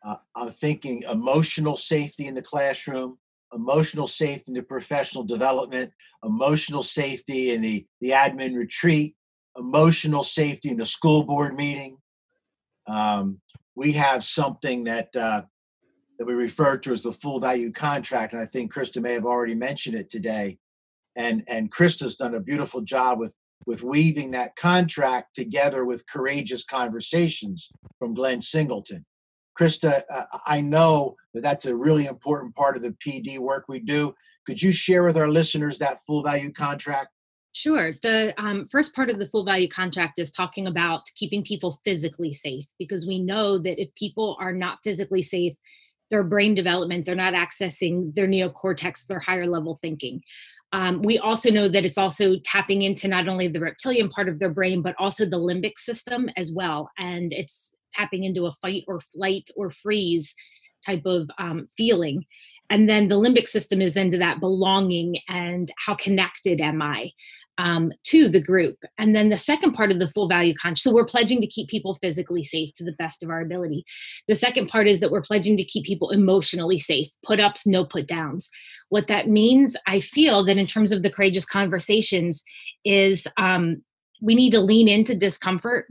uh, 0.05 0.17
I'm 0.35 0.51
thinking 0.51 1.03
emotional 1.11 1.77
safety 1.77 2.27
in 2.27 2.35
the 2.35 2.43
classroom, 2.43 3.19
emotional 3.53 4.07
safety 4.07 4.45
in 4.49 4.55
the 4.55 4.63
professional 4.63 5.25
development, 5.25 5.93
emotional 6.25 6.83
safety 6.83 7.51
in 7.51 7.61
the, 7.61 7.87
the 8.01 8.11
admin 8.11 8.57
retreat, 8.57 9.15
emotional 9.57 10.25
safety 10.25 10.71
in 10.71 10.77
the 10.77 10.87
school 10.87 11.25
board 11.25 11.57
meeting. 11.57 11.99
Um, 12.89 13.41
we 13.75 13.93
have 13.93 14.25
something 14.25 14.85
that 14.85 15.15
uh, 15.15 15.43
that 16.19 16.27
we 16.27 16.35
refer 16.35 16.77
to 16.79 16.93
as 16.93 17.03
the 17.03 17.13
full 17.13 17.41
value 17.41 17.73
contract, 17.73 18.33
and 18.33 18.43
I 18.43 18.47
think 18.47 18.73
Krista 18.73 19.01
may 19.01 19.15
have 19.15 19.25
already 19.25 19.55
mentioned 19.55 19.97
it 19.97 20.11
today. 20.11 20.59
And 21.17 21.43
and 21.49 21.73
Krista's 21.73 22.17
done 22.17 22.35
a 22.35 22.41
beautiful 22.41 22.81
job 22.83 23.19
with 23.19 23.35
with 23.67 23.83
weaving 23.83 24.31
that 24.33 24.57
contract 24.57 25.35
together 25.35 25.85
with 25.85 26.07
courageous 26.07 26.65
conversations 26.65 27.71
from 27.99 28.15
Glenn 28.15 28.41
Singleton. 28.41 29.05
Krista, 29.59 30.03
uh, 30.13 30.25
I 30.47 30.61
know 30.61 31.17
that 31.35 31.43
that's 31.43 31.67
a 31.67 31.77
really 31.77 32.07
important 32.07 32.55
part 32.55 32.77
of 32.77 32.83
the 32.83 32.97
PD 33.05 33.39
work 33.39 33.67
we 33.69 33.81
do. 33.81 34.15
Could 34.47 34.63
you 34.63 34.73
share 34.73 35.03
with 35.03 35.19
our 35.19 35.29
listeners 35.29 35.79
that 35.79 35.99
full 36.07 36.23
value 36.23 36.53
contract? 36.53 37.11
Sure. 37.53 37.93
The 37.93 38.33
um, 38.39 38.65
first 38.65 38.95
part 38.95 39.11
of 39.11 39.19
the 39.19 39.27
full 39.27 39.45
value 39.45 39.69
contract 39.69 40.19
is 40.21 40.31
talking 40.31 40.67
about 40.67 41.07
keeping 41.17 41.43
people 41.43 41.81
physically 41.85 42.33
safe 42.33 42.67
because 42.79 43.07
we 43.07 43.19
know 43.19 43.59
that 43.59 43.81
if 43.81 43.93
people 43.97 44.37
are 44.41 44.53
not 44.53 44.79
physically 44.85 45.23
safe, 45.23 45.55
their 46.11 46.23
brain 46.23 46.55
development, 46.55 47.07
they're 47.07 47.15
not 47.15 47.35
accessing 47.35 48.15
their 48.15 48.29
neocortex, 48.29 49.07
their 49.07 49.19
higher 49.19 49.47
level 49.47 49.79
thinking. 49.81 50.23
Um, 50.73 51.03
we 51.03 51.19
also 51.19 51.51
know 51.51 51.67
that 51.67 51.85
it's 51.85 51.99
also 51.99 52.37
tapping 52.45 52.83
into 52.83 53.09
not 53.09 53.29
only 53.29 53.49
the 53.49 53.61
reptilian 53.61 54.09
part 54.09 54.29
of 54.29 54.39
their 54.39 54.51
brain, 54.51 54.83
but 54.83 54.95
also 54.99 55.25
the 55.25 55.39
limbic 55.39 55.77
system 55.77 56.29
as 56.37 56.53
well. 56.53 56.91
And 56.99 57.33
it's 57.33 57.75
tapping 57.93 58.23
into 58.23 58.47
a 58.47 58.53
fight 58.53 58.85
or 58.87 59.01
flight 59.01 59.49
or 59.57 59.71
freeze 59.71 60.35
type 60.87 61.05
of 61.07 61.29
um, 61.39 61.65
feeling. 61.65 62.25
And 62.71 62.89
then 62.89 63.09
the 63.09 63.17
limbic 63.17 63.49
system 63.49 63.83
is 63.83 63.97
into 63.97 64.17
that 64.19 64.39
belonging 64.39 65.19
and 65.29 65.71
how 65.85 65.95
connected 65.97 66.61
am 66.61 66.81
I 66.81 67.11
um, 67.61 67.93
to 68.05 68.29
the 68.29 68.41
group. 68.41 68.79
And 68.97 69.15
then 69.15 69.29
the 69.29 69.37
second 69.37 69.73
part 69.73 69.93
of 69.93 69.99
the 69.99 70.09
full 70.09 70.29
value 70.29 70.55
conscious, 70.55 70.83
so 70.83 70.93
we're 70.93 71.05
pledging 71.05 71.43
to 71.43 71.47
keep 71.47 71.69
people 71.69 71.95
physically 71.97 72.43
safe 72.43 72.73
to 72.75 72.85
the 72.85 72.93
best 72.93 73.23
of 73.23 73.29
our 73.29 73.43
ability. 73.43 73.85
The 74.29 74.35
second 74.35 74.69
part 74.69 74.89
is 74.89 75.01
that 75.01 75.11
we're 75.11 75.21
pledging 75.21 75.59
to 75.59 75.65
keep 75.65 75.85
people 75.85 76.11
emotionally 76.11 76.79
safe, 76.79 77.09
put 77.23 77.39
ups, 77.39 77.67
no 77.67 77.85
put 77.85 78.07
downs. 78.07 78.51
What 78.89 79.09
that 79.09 79.29
means, 79.29 79.77
I 79.87 80.01
feel 80.01 80.43
that 80.45 80.57
in 80.57 80.67
terms 80.67 80.91
of 80.91 81.03
the 81.03 81.11
courageous 81.11 81.45
conversations, 81.45 82.43
is 82.85 83.27
um, 83.37 83.83
we 84.23 84.35
need 84.35 84.51
to 84.51 84.61
lean 84.61 84.89
into 84.89 85.15
discomfort 85.15 85.87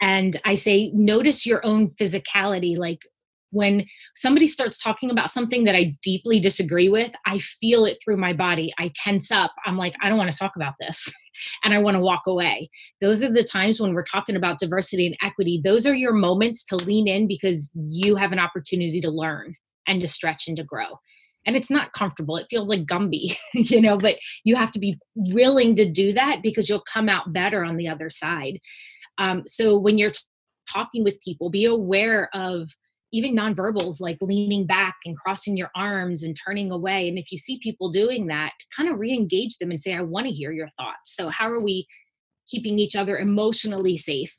and 0.00 0.40
i 0.44 0.54
say 0.54 0.90
notice 0.94 1.46
your 1.46 1.64
own 1.64 1.86
physicality 1.88 2.76
like 2.76 3.02
when 3.50 3.84
somebody 4.14 4.46
starts 4.46 4.78
talking 4.78 5.10
about 5.10 5.30
something 5.30 5.64
that 5.64 5.74
i 5.74 5.96
deeply 6.02 6.40
disagree 6.40 6.88
with 6.88 7.12
i 7.26 7.38
feel 7.38 7.84
it 7.84 7.98
through 8.02 8.16
my 8.16 8.32
body. 8.32 8.72
I 8.78 8.92
tense 8.94 9.30
up. 9.30 9.52
I'm 9.66 9.76
like 9.76 9.94
i 10.02 10.08
don't 10.08 10.18
want 10.18 10.32
to 10.32 10.38
talk 10.38 10.56
about 10.56 10.74
this 10.80 11.12
and 11.64 11.74
i 11.74 11.78
want 11.78 11.96
to 11.96 12.00
walk 12.00 12.22
away. 12.26 12.70
Those 13.00 13.22
are 13.22 13.32
the 13.32 13.44
times 13.44 13.80
when 13.80 13.94
we're 13.94 14.02
talking 14.02 14.36
about 14.36 14.58
diversity 14.58 15.06
and 15.06 15.16
equity. 15.22 15.60
Those 15.62 15.86
are 15.86 15.94
your 15.94 16.12
moments 16.12 16.64
to 16.64 16.76
lean 16.76 17.08
in 17.08 17.26
because 17.26 17.72
you 17.74 18.16
have 18.16 18.32
an 18.32 18.38
opportunity 18.38 19.00
to 19.00 19.10
learn 19.10 19.54
and 19.86 20.00
to 20.00 20.08
stretch 20.08 20.48
and 20.48 20.56
to 20.56 20.64
grow. 20.64 20.98
And 21.46 21.56
it's 21.56 21.70
not 21.70 21.92
comfortable. 21.92 22.36
It 22.36 22.48
feels 22.50 22.68
like 22.68 22.84
gumby 22.84 23.36
you 23.54 23.80
know 23.80 23.96
but 23.96 24.16
you 24.44 24.56
have 24.56 24.70
to 24.72 24.78
be 24.78 24.98
willing 25.14 25.74
to 25.76 25.90
do 25.90 26.12
that 26.12 26.42
because 26.42 26.68
you'll 26.68 26.84
come 26.92 27.08
out 27.08 27.32
better 27.32 27.64
on 27.64 27.76
the 27.76 27.88
other 27.88 28.10
side. 28.10 28.60
Um, 29.18 29.42
so 29.46 29.78
when 29.78 29.98
you're 29.98 30.10
t- 30.10 30.18
talking 30.72 31.04
with 31.04 31.20
people, 31.20 31.50
be 31.50 31.64
aware 31.64 32.30
of 32.34 32.70
even 33.12 33.34
nonverbals 33.34 34.00
like 34.00 34.18
leaning 34.20 34.66
back 34.66 34.96
and 35.04 35.16
crossing 35.16 35.56
your 35.56 35.70
arms 35.74 36.22
and 36.22 36.36
turning 36.36 36.70
away. 36.70 37.08
And 37.08 37.18
if 37.18 37.32
you 37.32 37.38
see 37.38 37.58
people 37.58 37.90
doing 37.90 38.26
that, 38.28 38.52
kind 38.76 38.88
of 38.88 38.98
re 38.98 39.12
engage 39.12 39.58
them 39.58 39.70
and 39.70 39.80
say, 39.80 39.94
I 39.94 40.02
want 40.02 40.26
to 40.26 40.32
hear 40.32 40.52
your 40.52 40.68
thoughts. 40.70 41.14
So, 41.14 41.28
how 41.28 41.50
are 41.50 41.60
we 41.60 41.86
keeping 42.48 42.78
each 42.78 42.96
other 42.96 43.18
emotionally 43.18 43.96
safe? 43.96 44.34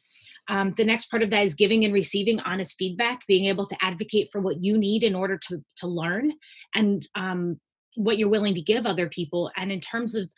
Um, 0.50 0.72
the 0.72 0.84
next 0.84 1.10
part 1.10 1.24
of 1.24 1.30
that 1.30 1.44
is 1.44 1.54
giving 1.54 1.86
and 1.86 1.94
receiving 1.94 2.40
honest 2.40 2.78
feedback, 2.78 3.26
being 3.28 3.46
able 3.46 3.66
to 3.66 3.78
advocate 3.82 4.30
for 4.32 4.42
what 4.42 4.62
you 4.62 4.78
need 4.78 5.04
in 5.04 5.16
order 5.16 5.38
to, 5.48 5.64
to 5.78 5.88
learn 5.88 6.34
and 6.76 7.08
um, 7.16 7.60
what 7.96 8.18
you're 8.18 8.30
willing 8.30 8.54
to 8.56 8.62
give 8.62 8.86
other 8.86 9.10
people 9.10 9.52
and 9.56 9.72
in 9.72 9.80
terms 9.80 10.16
of 10.16 10.32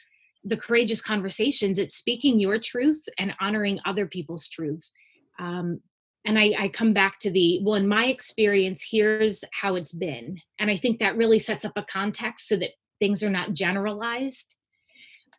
the 0.43 0.58
courageous 0.58 1.02
conversations 1.02 1.80
it's 1.80 1.96
speaking 1.96 2.39
your 2.39 2.58
truth 2.58 3.04
and 3.17 3.34
honoring 3.39 3.80
other 3.86 4.06
people's 4.06 4.48
truths 4.48 4.91
um, 5.39 5.80
and 6.26 6.40
I, 6.40 6.54
I 6.58 6.68
come 6.70 6.94
back 6.94 7.20
to 7.20 7.32
the 7.32 7.60
well 7.64 7.76
in 7.76 7.88
my 7.88 8.06
experience 8.06 8.88
here's 8.90 9.44
how 9.54 9.76
it's 9.76 9.94
been. 9.94 10.40
And 10.60 10.70
i 10.72 10.76
think 10.76 11.00
that 11.00 11.18
really 11.18 11.40
sets 11.40 11.66
up 11.66 11.74
a 11.76 11.84
context 11.84 12.48
so 12.48 12.56
that 12.58 12.72
things 13.00 13.24
are 13.24 13.30
not 13.30 13.54
generalized. 13.54 14.56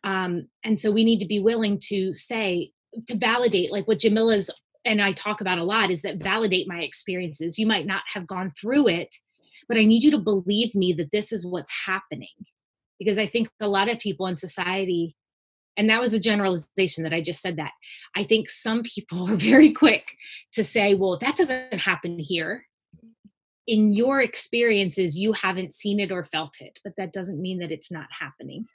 Um, 0.03 0.49
and 0.63 0.77
so 0.77 0.91
we 0.91 1.03
need 1.03 1.19
to 1.19 1.25
be 1.25 1.39
willing 1.39 1.79
to 1.85 2.13
say 2.15 2.71
to 3.07 3.15
validate 3.15 3.71
like 3.71 3.87
what 3.87 3.99
jamila's 3.99 4.49
and 4.85 5.01
i 5.01 5.11
talk 5.11 5.41
about 5.41 5.57
a 5.57 5.63
lot 5.63 5.91
is 5.91 6.01
that 6.03 6.21
validate 6.21 6.67
my 6.67 6.81
experiences. 6.81 7.59
You 7.59 7.67
might 7.67 7.85
not 7.85 8.03
have 8.13 8.27
gone 8.27 8.51
through 8.59 8.87
it 8.87 9.13
but 9.67 9.77
i 9.77 9.83
need 9.83 10.03
you 10.03 10.11
to 10.11 10.17
believe 10.17 10.75
me 10.75 10.93
that 10.93 11.11
this 11.11 11.31
is 11.33 11.45
what's 11.45 11.85
happening. 11.85 12.37
Because 12.99 13.19
i 13.19 13.25
think 13.25 13.49
a 13.59 13.67
lot 13.67 13.89
of 13.89 13.99
people 13.99 14.27
in 14.27 14.37
society 14.37 15.15
and 15.77 15.89
that 15.89 15.99
was 15.99 16.13
a 16.13 16.19
generalization 16.19 17.03
that 17.03 17.13
i 17.13 17.21
just 17.21 17.41
said 17.41 17.57
that. 17.57 17.71
I 18.15 18.23
think 18.23 18.49
some 18.49 18.83
people 18.83 19.29
are 19.31 19.35
very 19.35 19.71
quick 19.71 20.17
to 20.53 20.63
say 20.63 20.93
well 20.95 21.17
that 21.17 21.35
doesn't 21.35 21.73
happen 21.73 22.19
here. 22.19 22.65
In 23.67 23.93
your 23.93 24.21
experiences 24.21 25.17
you 25.17 25.33
haven't 25.33 25.73
seen 25.73 25.99
it 25.99 26.11
or 26.11 26.25
felt 26.25 26.55
it 26.59 26.79
but 26.83 26.93
that 26.97 27.13
doesn't 27.13 27.41
mean 27.41 27.59
that 27.59 27.71
it's 27.71 27.91
not 27.91 28.07
happening. 28.19 28.65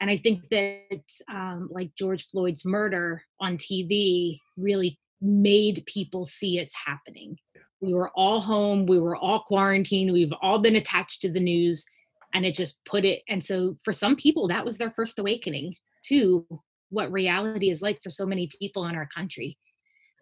And 0.00 0.10
i 0.10 0.16
think 0.16 0.48
that 0.50 1.04
um, 1.30 1.68
like 1.70 1.94
george 1.96 2.26
floyd's 2.26 2.64
murder 2.64 3.22
on 3.40 3.56
tv 3.56 4.40
really 4.56 4.98
made 5.20 5.82
people 5.86 6.24
see 6.24 6.58
it's 6.58 6.74
happening. 6.74 7.38
We 7.80 7.94
were 7.94 8.10
all 8.10 8.40
home 8.40 8.86
we 8.86 8.98
were 8.98 9.16
all 9.16 9.40
quarantined 9.40 10.12
we've 10.12 10.32
all 10.42 10.58
been 10.58 10.76
attached 10.76 11.22
to 11.22 11.30
the 11.30 11.40
news 11.40 11.86
and 12.34 12.44
it 12.44 12.54
just 12.54 12.84
put 12.84 13.04
it 13.04 13.22
and 13.28 13.42
so 13.42 13.76
for 13.84 13.92
some 13.92 14.16
people 14.16 14.48
that 14.48 14.64
was 14.64 14.78
their 14.78 14.90
first 14.90 15.18
awakening 15.18 15.76
to 16.08 16.46
what 16.90 17.12
reality 17.12 17.70
is 17.70 17.82
like 17.82 18.00
for 18.02 18.10
so 18.10 18.26
many 18.26 18.48
people 18.58 18.86
in 18.86 18.94
our 18.94 19.08
country. 19.14 19.58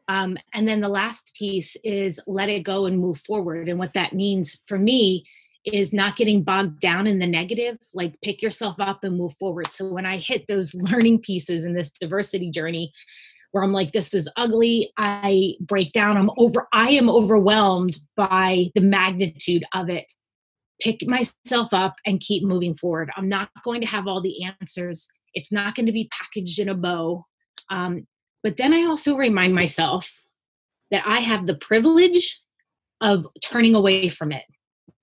Um, 0.08 0.36
and 0.52 0.66
then 0.66 0.80
the 0.80 0.88
last 0.88 1.32
piece 1.38 1.76
is 1.84 2.20
let 2.26 2.48
it 2.48 2.64
go 2.64 2.86
and 2.86 2.98
move 2.98 3.18
forward. 3.18 3.68
And 3.68 3.78
what 3.78 3.94
that 3.94 4.12
means 4.12 4.60
for 4.66 4.78
me 4.78 5.24
is 5.64 5.92
not 5.92 6.16
getting 6.16 6.42
bogged 6.42 6.80
down 6.80 7.06
in 7.06 7.18
the 7.18 7.26
negative 7.26 7.78
like 7.94 8.20
pick 8.20 8.42
yourself 8.42 8.76
up 8.80 9.04
and 9.04 9.16
move 9.16 9.32
forward. 9.34 9.70
So 9.70 9.88
when 9.88 10.06
i 10.06 10.16
hit 10.16 10.46
those 10.48 10.74
learning 10.90 11.20
pieces 11.20 11.64
in 11.64 11.74
this 11.74 11.92
diversity 11.92 12.50
journey 12.50 12.92
where 13.52 13.62
i'm 13.62 13.72
like 13.72 13.92
this 13.92 14.12
is 14.12 14.28
ugly 14.36 14.92
i 14.98 15.54
break 15.60 15.92
down 15.92 16.16
i'm 16.16 16.30
over 16.36 16.66
i 16.72 16.90
am 16.90 17.08
overwhelmed 17.08 17.96
by 18.16 18.70
the 18.74 18.80
magnitude 18.80 19.64
of 19.72 19.88
it. 19.88 20.12
Pick 20.80 21.06
myself 21.06 21.72
up 21.72 21.94
and 22.04 22.18
keep 22.18 22.42
moving 22.42 22.74
forward. 22.74 23.12
I'm 23.16 23.28
not 23.28 23.50
going 23.64 23.82
to 23.82 23.86
have 23.86 24.08
all 24.08 24.20
the 24.20 24.42
answers 24.60 25.06
it's 25.34 25.52
not 25.52 25.74
going 25.74 25.86
to 25.86 25.92
be 25.92 26.10
packaged 26.10 26.58
in 26.58 26.68
a 26.68 26.74
bow 26.74 27.24
um, 27.70 28.06
but 28.42 28.56
then 28.56 28.72
i 28.72 28.82
also 28.82 29.16
remind 29.16 29.54
myself 29.54 30.22
that 30.90 31.06
i 31.06 31.18
have 31.18 31.46
the 31.46 31.54
privilege 31.56 32.40
of 33.00 33.26
turning 33.42 33.74
away 33.74 34.08
from 34.08 34.32
it 34.32 34.44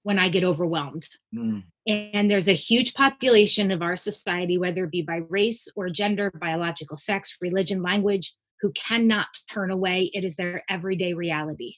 when 0.03 0.17
I 0.17 0.29
get 0.29 0.43
overwhelmed. 0.43 1.07
Mm. 1.35 1.63
And 1.87 2.29
there's 2.29 2.47
a 2.47 2.53
huge 2.53 2.93
population 2.93 3.71
of 3.71 3.81
our 3.81 3.95
society, 3.95 4.57
whether 4.57 4.85
it 4.85 4.91
be 4.91 5.01
by 5.01 5.21
race 5.29 5.67
or 5.75 5.89
gender, 5.89 6.31
biological 6.39 6.95
sex, 6.95 7.35
religion, 7.41 7.81
language, 7.81 8.33
who 8.61 8.71
cannot 8.71 9.27
turn 9.51 9.71
away. 9.71 10.09
It 10.13 10.23
is 10.23 10.35
their 10.35 10.63
everyday 10.69 11.13
reality. 11.13 11.75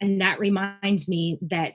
And 0.00 0.20
that 0.20 0.38
reminds 0.38 1.08
me 1.08 1.38
that 1.42 1.72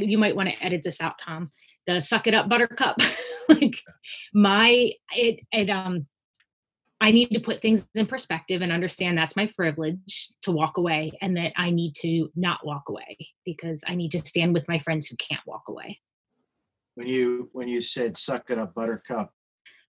you 0.00 0.18
might 0.18 0.36
want 0.36 0.48
to 0.48 0.64
edit 0.64 0.82
this 0.84 1.00
out, 1.00 1.18
Tom. 1.18 1.50
The 1.88 2.00
suck 2.00 2.26
it 2.26 2.34
up 2.34 2.48
buttercup. 2.48 2.98
like 3.48 3.82
my 4.32 4.92
it 5.16 5.40
it 5.50 5.70
um 5.70 6.06
I 7.00 7.12
need 7.12 7.30
to 7.30 7.40
put 7.40 7.60
things 7.60 7.88
in 7.94 8.06
perspective 8.06 8.60
and 8.60 8.72
understand 8.72 9.16
that's 9.16 9.36
my 9.36 9.46
privilege 9.46 10.30
to 10.42 10.52
walk 10.52 10.78
away 10.78 11.12
and 11.22 11.36
that 11.36 11.52
I 11.56 11.70
need 11.70 11.94
to 12.00 12.28
not 12.34 12.66
walk 12.66 12.88
away 12.88 13.16
because 13.44 13.84
I 13.86 13.94
need 13.94 14.10
to 14.12 14.18
stand 14.18 14.52
with 14.52 14.66
my 14.68 14.80
friends 14.80 15.06
who 15.06 15.16
can't 15.16 15.40
walk 15.46 15.62
away. 15.68 16.00
When 16.96 17.06
you 17.06 17.48
when 17.52 17.68
you 17.68 17.80
said 17.80 18.18
suck 18.18 18.50
it 18.50 18.58
up 18.58 18.74
buttercup, 18.74 19.32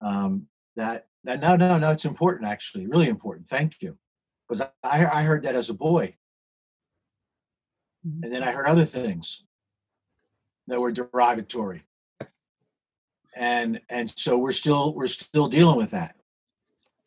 um, 0.01 0.47
that 0.77 1.07
that 1.25 1.41
no 1.41 1.57
no 1.57 1.77
no 1.77 1.91
it's 1.91 2.05
important 2.05 2.49
actually 2.49 2.87
really 2.87 3.09
important. 3.09 3.47
Thank 3.49 3.81
you. 3.81 3.97
Because 4.47 4.61
I 4.83 5.05
I 5.05 5.23
heard 5.23 5.43
that 5.43 5.55
as 5.55 5.69
a 5.69 5.73
boy. 5.73 6.15
Mm-hmm. 8.07 8.23
And 8.23 8.33
then 8.33 8.43
I 8.43 8.51
heard 8.51 8.67
other 8.67 8.85
things 8.85 9.43
that 10.67 10.79
were 10.79 10.91
derogatory. 10.91 11.83
And 13.35 13.79
and 13.89 14.11
so 14.17 14.37
we're 14.37 14.51
still 14.51 14.93
we're 14.93 15.07
still 15.07 15.47
dealing 15.47 15.77
with 15.77 15.91
that 15.91 16.15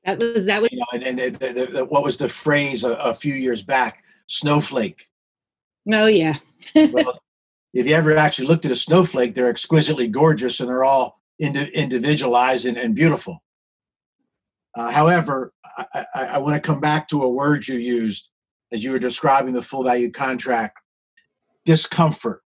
that 0.05 0.19
was 0.19 0.47
that 0.47 0.61
was. 0.61 0.73
You 0.73 0.79
know, 0.79 0.87
and, 0.95 1.03
and 1.03 1.19
the, 1.19 1.31
the, 1.31 1.67
the, 1.73 1.85
what 1.85 2.03
was 2.03 2.17
the 2.17 2.29
phrase 2.29 2.85
a, 2.85 2.95
a, 2.95 3.15
few 3.15 3.35
years 3.35 3.63
back? 3.63 4.03
Snowflake. 4.27 5.05
Oh 5.93 6.07
yeah. 6.07 6.39
well, 6.75 7.21
if 7.73 7.87
you 7.87 7.95
ever 7.95 8.17
actually 8.17 8.49
looked 8.49 8.65
at 8.65 8.73
a 8.73 8.77
snowflake, 8.77 9.35
they're 9.35 9.51
exquisitely 9.51 10.09
gorgeous 10.09 10.61
and 10.61 10.69
they're 10.69 10.85
all 10.85 11.21
indi- 11.39 11.71
individualized 11.75 12.67
and, 12.67 12.77
and 12.77 12.95
beautiful. 12.95 13.43
Uh, 14.75 14.91
however, 14.91 15.53
I, 15.77 16.07
I, 16.15 16.25
I 16.25 16.39
want 16.39 16.57
to 16.57 16.61
come 16.61 16.81
back 16.81 17.09
to 17.09 17.23
a 17.23 17.31
word 17.31 17.69
you 17.69 17.77
used 17.77 18.31
as 18.73 18.83
you 18.83 18.91
were 18.91 18.99
describing 18.99 19.53
the 19.53 19.63
full 19.63 19.85
value 19.85 20.11
contract 20.11 20.79
discomfort. 21.65 22.43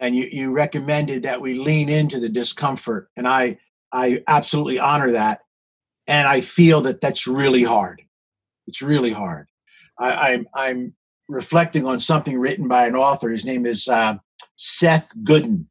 And 0.00 0.16
you, 0.16 0.28
you 0.32 0.52
recommended 0.54 1.22
that 1.22 1.40
we 1.40 1.54
lean 1.54 1.88
into 1.88 2.18
the 2.18 2.28
discomfort. 2.28 3.10
And 3.16 3.28
I, 3.28 3.58
I 3.92 4.22
absolutely 4.26 4.78
honor 4.78 5.12
that 5.12 5.40
and 6.06 6.26
I 6.26 6.40
feel 6.40 6.80
that 6.82 7.00
that's 7.00 7.26
really 7.28 7.62
hard. 7.62 8.02
It's 8.66 8.82
really 8.82 9.12
hard. 9.12 9.46
I, 9.98 10.30
am 10.30 10.46
I'm, 10.54 10.72
I'm 10.76 10.94
reflecting 11.28 11.86
on 11.86 12.00
something 12.00 12.38
written 12.38 12.66
by 12.66 12.86
an 12.86 12.96
author. 12.96 13.30
His 13.30 13.44
name 13.44 13.64
is 13.64 13.88
uh, 13.88 14.16
Seth 14.56 15.12
Godin, 15.22 15.68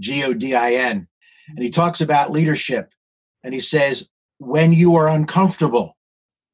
G 0.00 0.24
O 0.24 0.32
D 0.32 0.54
I 0.54 0.72
N, 0.74 1.08
and 1.48 1.62
he 1.62 1.70
talks 1.70 2.00
about 2.00 2.30
leadership. 2.30 2.94
And 3.44 3.52
he 3.52 3.60
says, 3.60 4.08
when 4.38 4.72
you 4.72 4.94
are 4.96 5.08
uncomfortable, 5.08 5.96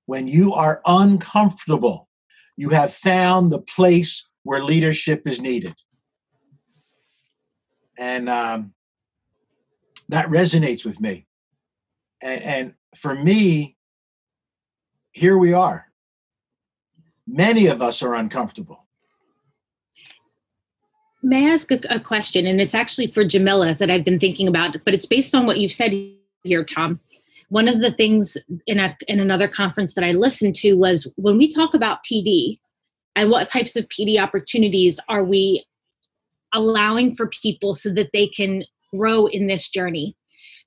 when 0.06 0.26
you 0.26 0.52
are 0.54 0.80
uncomfortable, 0.86 2.08
you 2.56 2.70
have 2.70 2.92
found 2.92 3.52
the 3.52 3.60
place 3.60 4.26
where 4.42 4.64
leadership 4.64 5.26
is 5.26 5.40
needed. 5.40 5.74
And 7.98 8.28
um, 8.28 8.74
that 10.08 10.26
resonates 10.26 10.84
with 10.84 11.00
me. 11.00 11.26
And, 12.22 12.42
and 12.42 12.74
for 12.96 13.14
me, 13.14 13.76
here 15.12 15.36
we 15.36 15.52
are. 15.52 15.86
Many 17.26 17.66
of 17.66 17.82
us 17.82 18.02
are 18.02 18.14
uncomfortable. 18.14 18.86
May 21.22 21.48
I 21.48 21.52
ask 21.52 21.70
a, 21.70 21.80
a, 21.90 22.00
question? 22.00 22.46
And 22.46 22.60
it's 22.60 22.74
actually 22.74 23.08
for 23.08 23.24
Jamila 23.24 23.74
that 23.74 23.90
I've 23.90 24.04
been 24.04 24.20
thinking 24.20 24.46
about, 24.46 24.76
but 24.84 24.94
it's 24.94 25.04
based 25.04 25.34
on 25.34 25.46
what 25.46 25.58
you've 25.58 25.72
said 25.72 25.92
here, 26.44 26.64
Tom. 26.64 27.00
One 27.48 27.66
of 27.66 27.80
the 27.80 27.90
things 27.90 28.38
in, 28.66 28.78
a, 28.78 28.96
in 29.08 29.18
another 29.18 29.48
conference 29.48 29.94
that 29.94 30.04
I 30.04 30.12
listened 30.12 30.54
to 30.56 30.74
was 30.74 31.10
when 31.16 31.36
we 31.36 31.52
talk 31.52 31.74
about 31.74 32.04
PD 32.04 32.60
and 33.16 33.30
what 33.30 33.48
types 33.48 33.74
of 33.74 33.88
PD 33.88 34.18
opportunities 34.18 35.00
are 35.08 35.24
we 35.24 35.64
allowing 36.54 37.12
for 37.12 37.28
people 37.42 37.74
so 37.74 37.90
that 37.90 38.10
they 38.12 38.26
can 38.26 38.64
grow 38.92 39.26
in 39.26 39.46
this 39.46 39.68
journey 39.68 40.16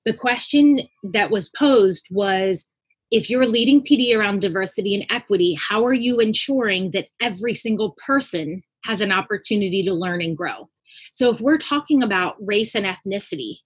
the 0.06 0.14
question 0.14 0.82
that 1.04 1.30
was 1.30 1.50
posed 1.50 2.08
was 2.12 2.68
if 3.12 3.30
you're 3.30 3.46
leading 3.46 3.84
PD 3.84 4.16
around 4.18 4.42
diversity 4.42 4.96
and 4.96 5.06
equity, 5.10 5.58
how 5.60 5.86
are 5.86 5.94
you 5.94 6.20
ensuring 6.20 6.92
that 6.92 7.10
every 7.22 7.54
single 7.54 7.96
person 8.06 8.64
has 8.86 9.02
an 9.02 9.12
opportunity 9.12 9.84
to 9.84 9.94
learn 9.94 10.22
and 10.22 10.36
grow? 10.36 10.70
So, 11.12 11.30
if 11.30 11.42
we're 11.42 11.58
talking 11.58 12.02
about 12.02 12.36
race 12.40 12.74
and 12.74 12.86
ethnicity, 12.86 13.58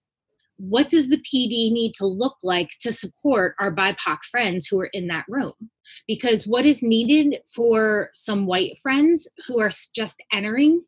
what 0.58 0.89
does 0.89 1.10
the 1.10 1.17
PD 1.17 1.71
need 1.71 1.93
to 1.95 2.06
look 2.06 2.38
like 2.43 2.69
to 2.80 2.91
support 2.91 3.56
our 3.60 3.73
BIPOC 3.73 4.23
friends 4.30 4.67
who 4.67 4.80
are 4.80 4.89
in 4.93 5.08
that 5.08 5.25
room? 5.28 5.54
Because 6.08 6.47
what 6.47 6.65
is 6.65 6.82
needed 6.82 7.39
for 7.54 8.10
some 8.13 8.45
white 8.45 8.78
friends 8.82 9.30
who 9.47 9.60
are 9.60 9.69
just 9.95 10.23
entering 10.34 10.84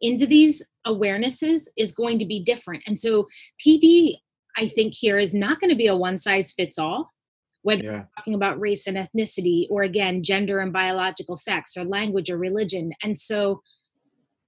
into 0.00 0.26
these 0.26 0.66
awarenesses 0.86 1.68
is 1.76 1.92
going 1.92 2.18
to 2.18 2.26
be 2.26 2.42
different. 2.42 2.82
And 2.86 2.98
so, 2.98 3.28
PD 3.64 4.16
I 4.56 4.66
think 4.66 4.94
here 4.94 5.18
is 5.18 5.34
not 5.34 5.60
going 5.60 5.70
to 5.70 5.76
be 5.76 5.86
a 5.86 5.96
one 5.96 6.18
size 6.18 6.52
fits 6.52 6.78
all, 6.78 7.10
whether 7.62 7.84
yeah. 7.84 8.04
talking 8.16 8.34
about 8.34 8.60
race 8.60 8.86
and 8.86 8.96
ethnicity, 8.96 9.66
or 9.70 9.82
again, 9.82 10.22
gender 10.22 10.60
and 10.60 10.72
biological 10.72 11.36
sex, 11.36 11.76
or 11.76 11.84
language 11.84 12.30
or 12.30 12.38
religion. 12.38 12.92
And 13.02 13.16
so, 13.16 13.62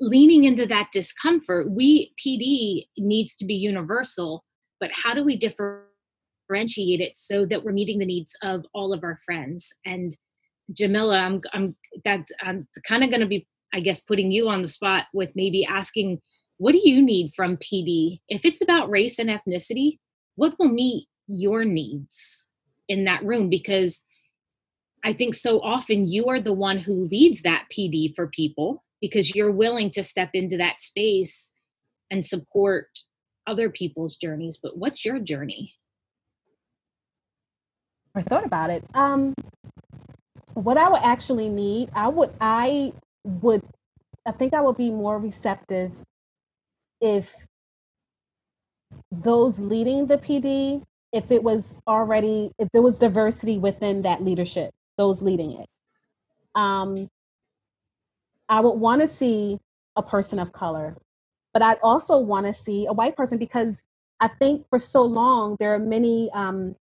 leaning 0.00 0.44
into 0.44 0.66
that 0.66 0.88
discomfort, 0.92 1.70
we 1.70 2.12
PD 2.24 2.86
needs 2.98 3.36
to 3.36 3.46
be 3.46 3.54
universal, 3.54 4.44
but 4.80 4.90
how 4.92 5.14
do 5.14 5.22
we 5.24 5.36
differentiate 5.36 7.00
it 7.00 7.16
so 7.16 7.46
that 7.46 7.64
we're 7.64 7.72
meeting 7.72 7.98
the 7.98 8.06
needs 8.06 8.36
of 8.42 8.64
all 8.74 8.92
of 8.92 9.04
our 9.04 9.16
friends? 9.16 9.72
And 9.86 10.10
Jamila, 10.72 11.18
I'm, 11.18 11.40
I'm 11.52 11.76
that 12.04 12.26
I'm 12.40 12.66
kind 12.86 13.04
of 13.04 13.10
going 13.10 13.20
to 13.20 13.26
be 13.26 13.46
I 13.72 13.80
guess 13.80 14.00
putting 14.00 14.30
you 14.30 14.48
on 14.48 14.62
the 14.62 14.68
spot 14.68 15.06
with 15.12 15.30
maybe 15.34 15.64
asking, 15.64 16.20
what 16.58 16.72
do 16.72 16.80
you 16.82 17.02
need 17.02 17.32
from 17.34 17.56
PD? 17.56 18.20
If 18.28 18.44
it's 18.44 18.62
about 18.62 18.90
race 18.90 19.18
and 19.18 19.30
ethnicity, 19.30 19.98
what 20.36 20.54
will 20.58 20.68
meet 20.68 21.06
your 21.26 21.64
needs 21.64 22.52
in 22.88 23.04
that 23.04 23.24
room? 23.24 23.48
Because 23.48 24.04
I 25.04 25.12
think 25.12 25.34
so 25.34 25.60
often 25.60 26.08
you 26.08 26.26
are 26.26 26.40
the 26.40 26.52
one 26.52 26.78
who 26.78 27.04
leads 27.04 27.42
that 27.42 27.66
PD 27.72 28.14
for 28.14 28.28
people 28.28 28.84
because 29.00 29.34
you're 29.34 29.50
willing 29.50 29.90
to 29.90 30.04
step 30.04 30.30
into 30.34 30.56
that 30.58 30.80
space 30.80 31.52
and 32.10 32.24
support 32.24 32.86
other 33.46 33.68
people's 33.68 34.16
journeys. 34.16 34.58
But 34.62 34.76
what's 34.76 35.04
your 35.04 35.18
journey? 35.18 35.74
I 38.14 38.22
thought 38.22 38.44
about 38.44 38.70
it. 38.70 38.84
Um, 38.94 39.34
what 40.54 40.76
I 40.76 40.88
would 40.88 41.02
actually 41.02 41.48
need, 41.48 41.88
I 41.94 42.08
would, 42.08 42.30
I 42.40 42.92
would, 43.24 43.62
I 44.26 44.32
think 44.32 44.54
I 44.54 44.60
would 44.60 44.76
be 44.76 44.90
more 44.90 45.18
receptive 45.18 45.92
if 47.00 47.34
those 49.10 49.58
leading 49.58 50.06
the 50.06 50.18
PD, 50.18 50.82
if 51.12 51.30
it 51.30 51.42
was 51.42 51.74
already, 51.86 52.50
if 52.58 52.68
there 52.72 52.82
was 52.82 52.98
diversity 52.98 53.58
within 53.58 54.02
that 54.02 54.22
leadership, 54.22 54.70
those 54.96 55.22
leading 55.22 55.52
it. 55.52 55.66
Um, 56.54 57.08
I 58.48 58.60
would 58.60 58.78
want 58.78 59.00
to 59.00 59.08
see 59.08 59.58
a 59.96 60.02
person 60.02 60.38
of 60.38 60.52
color, 60.52 60.96
but 61.52 61.62
I'd 61.62 61.78
also 61.82 62.18
want 62.18 62.46
to 62.46 62.54
see 62.54 62.86
a 62.86 62.92
white 62.92 63.16
person 63.16 63.38
because 63.38 63.82
I 64.20 64.28
think 64.28 64.66
for 64.70 64.78
so 64.78 65.02
long 65.02 65.56
there 65.58 65.74
are 65.74 65.78
many 65.78 66.30
um, 66.32 66.76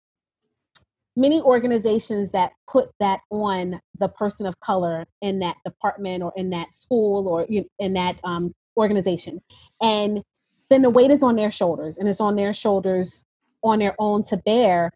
many 1.18 1.42
organizations 1.42 2.32
that 2.32 2.54
put 2.70 2.90
that 3.00 3.20
on 3.32 3.82
the 4.00 4.08
person 4.08 4.46
of 4.46 4.60
color 4.62 5.06
in 5.22 5.40
that 5.40 5.58
department 5.66 6.24
or 6.24 6.32
in 6.38 6.52
that 6.52 6.74
school 6.74 7.28
or 7.28 7.46
in 7.80 7.94
that 7.94 8.18
um, 8.24 8.54
organization. 8.78 9.42
And 9.82 10.24
then 10.70 10.84
the 10.84 10.90
weight 10.90 11.12
is 11.12 11.24
on 11.24 11.36
their 11.36 11.52
shoulders 11.52 11.98
and 11.98 12.08
it's 12.08 12.22
on 12.22 12.36
their 12.36 12.54
shoulders 12.54 13.24
on 13.64 13.80
their 13.80 13.96
own 14.00 14.24
to 14.24 14.38
bear. 14.38 14.92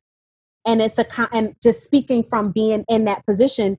And 0.66 0.82
it's 0.82 1.00
a 1.00 1.06
and 1.34 1.56
just 1.62 1.84
speaking 1.84 2.24
from 2.24 2.52
being 2.52 2.86
in 2.88 3.06
that 3.06 3.26
position 3.26 3.78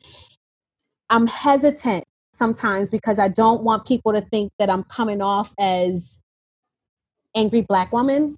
i'm 1.12 1.26
hesitant 1.26 2.04
sometimes 2.32 2.90
because 2.90 3.18
i 3.18 3.28
don't 3.28 3.62
want 3.62 3.86
people 3.86 4.12
to 4.12 4.20
think 4.20 4.50
that 4.58 4.68
i'm 4.68 4.82
coming 4.84 5.20
off 5.20 5.52
as 5.58 6.18
angry 7.36 7.60
black 7.60 7.92
woman 7.92 8.36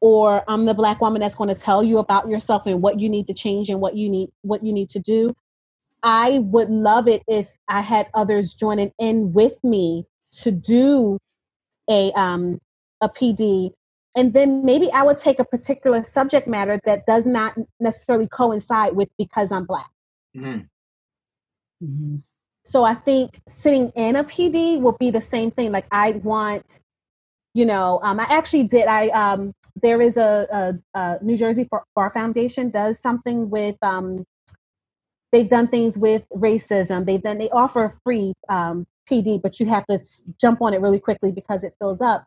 or 0.00 0.44
I'm 0.48 0.66
the 0.66 0.74
black 0.74 1.00
woman 1.00 1.20
that's 1.20 1.36
going 1.36 1.48
to 1.48 1.54
tell 1.54 1.82
you 1.82 1.98
about 1.98 2.28
yourself 2.28 2.62
and 2.66 2.82
what 2.82 3.00
you 3.00 3.08
need 3.08 3.26
to 3.28 3.34
change 3.34 3.68
and 3.68 3.80
what 3.80 3.96
you 3.96 4.08
need 4.08 4.30
what 4.42 4.64
you 4.64 4.72
need 4.72 4.90
to 4.90 4.98
do. 4.98 5.34
I 6.02 6.40
would 6.40 6.70
love 6.70 7.08
it 7.08 7.22
if 7.26 7.56
I 7.68 7.80
had 7.80 8.08
others 8.14 8.54
joining 8.54 8.92
in 8.98 9.32
with 9.32 9.62
me 9.64 10.04
to 10.42 10.50
do 10.50 11.18
a 11.90 12.12
um 12.12 12.60
a 13.00 13.08
PD 13.08 13.72
and 14.16 14.32
then 14.32 14.64
maybe 14.64 14.90
I 14.92 15.02
would 15.02 15.18
take 15.18 15.38
a 15.38 15.44
particular 15.44 16.02
subject 16.02 16.48
matter 16.48 16.80
that 16.86 17.04
does 17.06 17.26
not 17.26 17.54
necessarily 17.78 18.26
coincide 18.26 18.96
with 18.96 19.10
because 19.18 19.52
I'm 19.52 19.66
black. 19.66 19.90
Mm-hmm. 20.34 20.60
Mm-hmm. 21.84 22.16
So 22.64 22.84
I 22.84 22.94
think 22.94 23.40
sitting 23.46 23.92
in 23.94 24.16
a 24.16 24.24
PD 24.24 24.80
will 24.80 24.96
be 24.98 25.10
the 25.10 25.20
same 25.20 25.50
thing. 25.50 25.70
Like 25.70 25.86
I 25.92 26.12
want 26.12 26.80
you 27.56 27.64
know 27.64 27.98
um, 28.02 28.20
i 28.20 28.26
actually 28.28 28.64
did 28.64 28.86
i 28.86 29.08
um, 29.08 29.52
there 29.82 30.00
is 30.00 30.16
a, 30.16 30.46
a, 30.94 30.98
a, 30.98 31.18
new 31.22 31.36
jersey 31.36 31.68
bar 31.94 32.10
foundation 32.10 32.70
does 32.70 33.00
something 33.00 33.48
with 33.50 33.76
um, 33.82 34.24
they've 35.32 35.48
done 35.48 35.68
things 35.68 35.98
with 35.98 36.24
racism. 36.34 37.04
They've 37.06 37.22
done 37.22 37.38
they 37.38 37.50
offer 37.50 37.98
free 38.04 38.34
um, 38.48 38.86
pd 39.10 39.40
but 39.42 39.60
you 39.60 39.66
have 39.66 39.86
to 39.86 40.00
jump 40.40 40.62
on 40.62 40.74
it 40.74 40.80
really 40.80 41.00
quickly 41.00 41.32
because 41.32 41.64
it 41.64 41.74
fills 41.78 42.00
up. 42.00 42.26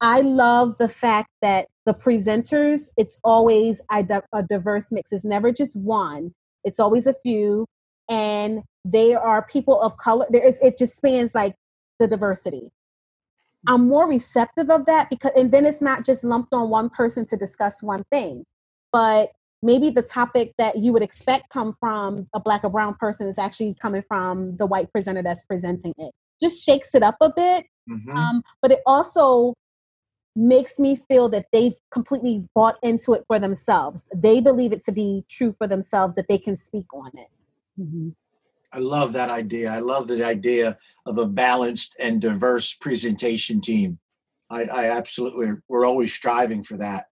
I 0.00 0.20
love 0.20 0.78
the 0.78 0.88
fact 0.88 1.30
that 1.40 1.68
the 1.86 1.94
presenters 1.94 2.90
it's 2.96 3.18
always 3.24 3.80
a, 3.90 4.04
a 4.32 4.42
diverse 4.42 4.90
mix. 4.90 5.12
It's 5.12 5.24
never 5.24 5.52
just 5.52 5.76
one. 5.76 6.32
It's 6.64 6.80
always 6.80 7.06
a 7.06 7.14
few. 7.14 7.66
And 8.08 8.62
they 8.84 9.14
are 9.14 9.46
people 9.46 9.80
of 9.80 9.96
color. 9.96 10.26
There 10.30 10.46
is 10.46 10.60
it 10.60 10.78
just 10.78 10.96
spans 10.96 11.34
like 11.34 11.54
the 11.98 12.06
diversity 12.08 12.70
I'm 13.66 13.88
more 13.88 14.08
receptive 14.08 14.70
of 14.70 14.86
that 14.86 15.10
because, 15.10 15.32
and 15.36 15.50
then 15.52 15.66
it's 15.66 15.80
not 15.80 16.04
just 16.04 16.24
lumped 16.24 16.52
on 16.52 16.70
one 16.70 16.90
person 16.90 17.26
to 17.26 17.36
discuss 17.36 17.82
one 17.82 18.04
thing, 18.10 18.44
but 18.92 19.30
maybe 19.62 19.90
the 19.90 20.02
topic 20.02 20.52
that 20.58 20.76
you 20.76 20.92
would 20.92 21.02
expect 21.02 21.48
come 21.50 21.74
from 21.80 22.28
a 22.34 22.40
black 22.40 22.62
or 22.64 22.70
brown 22.70 22.94
person 22.94 23.26
is 23.26 23.38
actually 23.38 23.74
coming 23.80 24.02
from 24.02 24.56
the 24.56 24.66
white 24.66 24.92
presenter 24.92 25.22
that's 25.22 25.42
presenting 25.42 25.94
it. 25.98 26.12
Just 26.40 26.62
shakes 26.62 26.94
it 26.94 27.02
up 27.02 27.16
a 27.20 27.32
bit, 27.34 27.66
mm-hmm. 27.88 28.16
um, 28.16 28.42
but 28.60 28.70
it 28.70 28.80
also 28.86 29.54
makes 30.36 30.78
me 30.78 30.96
feel 31.08 31.28
that 31.28 31.46
they've 31.52 31.74
completely 31.92 32.46
bought 32.54 32.76
into 32.82 33.14
it 33.14 33.24
for 33.26 33.38
themselves. 33.38 34.08
They 34.14 34.40
believe 34.40 34.72
it 34.72 34.84
to 34.84 34.92
be 34.92 35.24
true 35.28 35.54
for 35.56 35.66
themselves 35.66 36.16
that 36.16 36.26
they 36.28 36.38
can 36.38 36.56
speak 36.56 36.92
on 36.92 37.10
it. 37.14 37.28
Mm-hmm. 37.80 38.08
I 38.74 38.78
love 38.80 39.12
that 39.12 39.30
idea. 39.30 39.72
I 39.72 39.78
love 39.78 40.08
the 40.08 40.24
idea 40.24 40.76
of 41.06 41.18
a 41.18 41.26
balanced 41.26 41.94
and 42.00 42.20
diverse 42.20 42.74
presentation 42.74 43.60
team. 43.60 44.00
I, 44.50 44.64
I 44.64 44.86
absolutely, 44.86 45.52
we're 45.68 45.86
always 45.86 46.12
striving 46.12 46.64
for 46.64 46.76
that. 46.78 47.04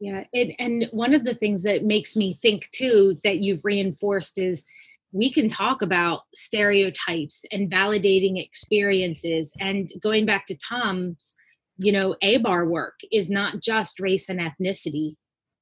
Yeah, 0.00 0.24
it, 0.32 0.54
and 0.58 0.86
one 0.90 1.14
of 1.14 1.24
the 1.24 1.34
things 1.34 1.64
that 1.64 1.84
makes 1.84 2.16
me 2.16 2.34
think 2.40 2.70
too 2.70 3.18
that 3.24 3.38
you've 3.38 3.64
reinforced 3.64 4.38
is 4.38 4.64
we 5.12 5.30
can 5.30 5.48
talk 5.48 5.82
about 5.82 6.22
stereotypes 6.34 7.44
and 7.52 7.70
validating 7.70 8.42
experiences 8.42 9.54
and 9.60 9.90
going 10.02 10.24
back 10.24 10.46
to 10.46 10.56
Tom's, 10.56 11.36
you 11.76 11.92
know, 11.92 12.16
ABAR 12.22 12.66
work 12.66 13.00
is 13.12 13.30
not 13.30 13.60
just 13.60 14.00
race 14.00 14.30
and 14.30 14.40
ethnicity, 14.40 15.16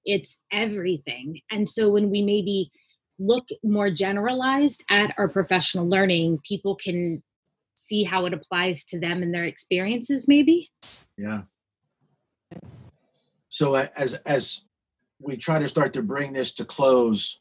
it's 0.05 0.41
everything. 0.53 1.41
And 1.51 1.69
so 1.69 1.91
when 1.91 2.09
we 2.09 2.23
maybe 2.23 2.71
look 3.25 3.49
more 3.63 3.91
generalized 3.91 4.85
at 4.91 5.15
our 5.19 5.29
professional 5.29 5.89
learning, 5.89 6.41
people 6.45 6.75
can 6.75 7.23
see 7.75 8.05
how 8.05 8.27
it 8.27 8.33
applies 8.33 8.85
to 8.85 9.01
them 9.01 9.23
and 9.23 9.35
their 9.35 9.45
experiences 9.45 10.29
maybe. 10.29 10.71
Yeah. 11.17 11.43
So 13.49 13.75
as 13.75 14.15
as 14.27 14.63
we 15.21 15.37
try 15.37 15.59
to 15.59 15.69
start 15.69 15.93
to 15.95 16.03
bring 16.03 16.33
this 16.33 16.53
to 16.55 16.65
close, 16.65 17.41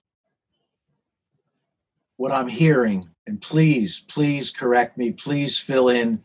what 2.18 2.32
I'm 2.32 2.48
hearing, 2.48 3.10
and 3.28 3.42
please, 3.42 4.00
please 4.00 4.52
correct 4.52 4.98
me, 4.98 5.12
please 5.12 5.58
fill 5.58 5.90
in 5.90 6.24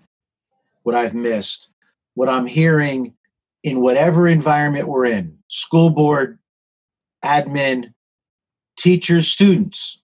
what 0.83 0.94
I've 0.94 1.14
missed. 1.14 1.71
What 2.14 2.29
I'm 2.29 2.47
hearing 2.47 3.14
in 3.62 3.83
whatever 3.83 4.29
environment 4.29 4.88
we're 4.88 5.07
in, 5.07 5.38
school 5.49 5.90
board, 5.90 6.38
admin, 7.25 7.92
teachers, 8.79 9.29
students. 9.29 10.03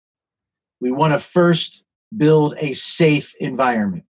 We 0.80 0.92
want 0.92 1.14
to 1.14 1.18
first 1.18 1.84
build 2.14 2.54
a 2.58 2.74
safe 2.74 3.34
environment, 3.40 4.04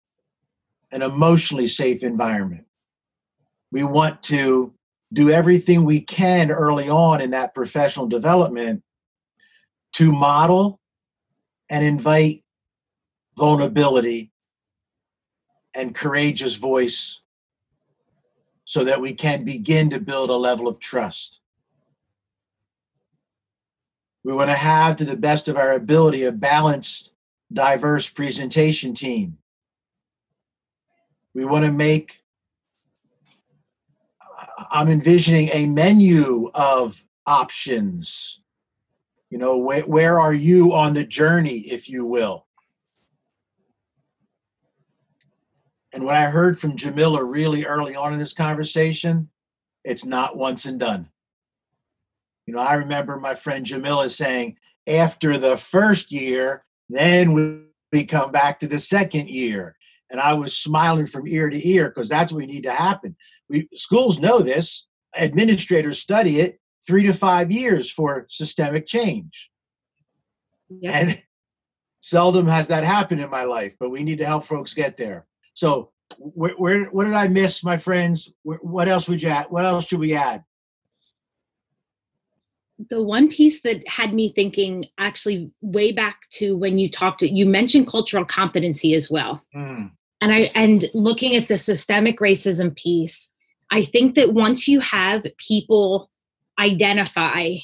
an 0.91 1.01
emotionally 1.01 1.67
safe 1.67 2.01
environment. 2.01 2.65
We 3.71 3.83
want 3.83 4.23
to 4.23 4.73
do 5.11 5.29
everything 5.29 5.83
we 5.83 6.01
can 6.01 6.49
early 6.49 6.89
on 6.89 7.21
in 7.21 7.31
that 7.31 7.53
professional 7.53 8.07
development 8.07 8.83
to 9.93 10.11
model 10.11 10.79
and 11.69 11.85
invite 11.85 12.41
vulnerability 13.37 14.31
and 15.75 15.93
courageous 15.93 16.55
voice 16.55 17.21
so 18.65 18.83
that 18.83 19.01
we 19.01 19.13
can 19.13 19.43
begin 19.43 19.89
to 19.89 19.99
build 19.99 20.29
a 20.29 20.35
level 20.35 20.67
of 20.67 20.79
trust. 20.79 21.42
We 24.23 24.33
want 24.33 24.49
to 24.49 24.55
have, 24.55 24.95
to 24.97 25.05
the 25.05 25.17
best 25.17 25.47
of 25.49 25.57
our 25.57 25.73
ability, 25.73 26.23
a 26.23 26.31
balanced, 26.31 27.13
diverse 27.51 28.09
presentation 28.09 28.93
team. 28.93 29.37
We 31.33 31.45
want 31.45 31.65
to 31.65 31.71
make, 31.71 32.21
I'm 34.71 34.87
envisioning 34.87 35.49
a 35.51 35.65
menu 35.65 36.49
of 36.53 37.03
options. 37.25 38.41
You 39.29 39.39
know, 39.39 39.57
where, 39.57 39.81
where 39.81 40.19
are 40.19 40.33
you 40.33 40.73
on 40.73 40.93
the 40.93 41.03
journey, 41.03 41.57
if 41.57 41.89
you 41.89 42.05
will? 42.05 42.45
And 45.91 46.05
what 46.05 46.15
I 46.15 46.29
heard 46.29 46.59
from 46.59 46.77
Jamila 46.77 47.23
really 47.23 47.65
early 47.65 47.95
on 47.95 48.13
in 48.13 48.19
this 48.19 48.33
conversation, 48.33 49.29
it's 49.83 50.05
not 50.05 50.37
once 50.37 50.65
and 50.65 50.79
done. 50.79 51.09
You 52.45 52.53
know, 52.53 52.61
I 52.61 52.75
remember 52.75 53.19
my 53.19 53.35
friend 53.35 53.65
Jamila 53.65 54.09
saying, 54.09 54.57
after 54.87 55.37
the 55.37 55.57
first 55.57 56.11
year, 56.11 56.65
then 56.89 57.33
we, 57.33 57.59
come 58.07 58.31
back 58.31 58.59
to 58.59 58.67
the 58.67 58.79
second 58.79 59.29
year. 59.29 59.75
And 60.09 60.19
I 60.19 60.33
was 60.33 60.57
smiling 60.57 61.05
from 61.05 61.27
ear 61.27 61.51
to 61.51 61.67
ear 61.69 61.89
because 61.89 62.09
that's 62.09 62.31
what 62.31 62.39
we 62.39 62.47
need 62.47 62.63
to 62.63 62.71
happen. 62.71 63.15
We 63.49 63.69
schools 63.75 64.19
know 64.19 64.39
this, 64.39 64.87
administrators 65.15 65.99
study 65.99 66.39
it 66.39 66.59
three 66.85 67.03
to 67.03 67.13
five 67.13 67.51
years 67.51 67.91
for 67.91 68.25
systemic 68.29 68.87
change. 68.87 69.51
Yep. 70.69 70.93
And 70.95 71.23
seldom 72.01 72.47
has 72.47 72.67
that 72.69 72.83
happened 72.83 73.21
in 73.21 73.29
my 73.29 73.43
life, 73.43 73.75
but 73.79 73.91
we 73.91 74.03
need 74.03 74.17
to 74.17 74.25
help 74.25 74.45
folks 74.45 74.73
get 74.73 74.97
there. 74.97 75.27
So, 75.53 75.91
where, 76.17 76.53
where 76.53 76.85
what 76.85 77.05
did 77.05 77.13
I 77.13 77.27
miss, 77.27 77.63
my 77.63 77.77
friends? 77.77 78.31
Where, 78.43 78.57
what 78.59 78.87
else 78.87 79.07
would 79.07 79.21
you 79.21 79.29
add? 79.29 79.47
What 79.49 79.65
else 79.65 79.85
should 79.87 79.99
we 79.99 80.15
add? 80.15 80.43
The 82.89 83.01
one 83.01 83.29
piece 83.29 83.61
that 83.61 83.87
had 83.87 84.13
me 84.13 84.29
thinking 84.29 84.85
actually 84.97 85.51
way 85.61 85.91
back 85.91 86.21
to 86.31 86.57
when 86.57 86.77
you 86.77 86.89
talked 86.89 87.21
you 87.21 87.45
mentioned 87.45 87.87
cultural 87.87 88.25
competency 88.25 88.93
as 88.93 89.09
well. 89.09 89.41
Mm, 89.55 89.91
and 90.23 90.33
i 90.33 90.49
and 90.55 90.85
looking 90.93 91.35
at 91.35 91.47
the 91.47 91.57
systemic 91.57 92.19
racism 92.19 92.75
piece 92.75 93.31
i 93.71 93.81
think 93.81 94.15
that 94.15 94.33
once 94.33 94.67
you 94.67 94.79
have 94.79 95.25
people 95.37 96.09
identify 96.59 97.55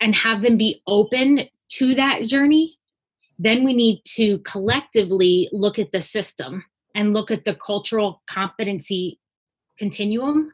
and 0.00 0.14
have 0.14 0.42
them 0.42 0.56
be 0.56 0.82
open 0.86 1.40
to 1.68 1.94
that 1.94 2.22
journey 2.24 2.76
then 3.38 3.64
we 3.64 3.72
need 3.72 4.02
to 4.04 4.38
collectively 4.40 5.48
look 5.52 5.78
at 5.78 5.92
the 5.92 6.00
system 6.00 6.64
and 6.94 7.12
look 7.12 7.30
at 7.30 7.44
the 7.44 7.54
cultural 7.54 8.22
competency 8.26 9.18
continuum 9.78 10.52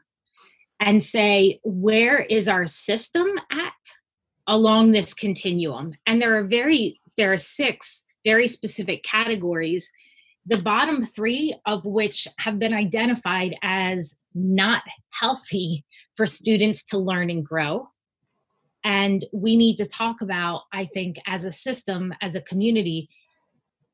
and 0.79 1.01
say 1.01 1.59
where 1.63 2.19
is 2.19 2.47
our 2.47 2.65
system 2.65 3.27
at 3.51 3.73
along 4.47 4.91
this 4.91 5.13
continuum. 5.13 5.95
And 6.05 6.21
there 6.21 6.37
are 6.37 6.43
very 6.43 6.99
there 7.17 7.33
are 7.33 7.37
six 7.37 8.05
very 8.25 8.47
specific 8.47 9.03
categories 9.03 9.91
the 10.49 10.61
bottom 10.61 11.05
three 11.05 11.53
of 11.65 11.85
which 11.85 12.25
have 12.39 12.57
been 12.57 12.73
identified 12.73 13.53
as 13.61 14.17
not 14.33 14.81
healthy 15.09 15.83
for 16.15 16.25
students 16.25 16.85
to 16.85 16.97
learn 16.97 17.29
and 17.29 17.45
grow. 17.45 17.89
And 18.85 19.25
we 19.33 19.57
need 19.57 19.75
to 19.77 19.85
talk 19.85 20.21
about 20.21 20.61
i 20.71 20.85
think 20.85 21.17
as 21.27 21.43
a 21.43 21.51
system 21.51 22.13
as 22.21 22.35
a 22.35 22.41
community 22.41 23.09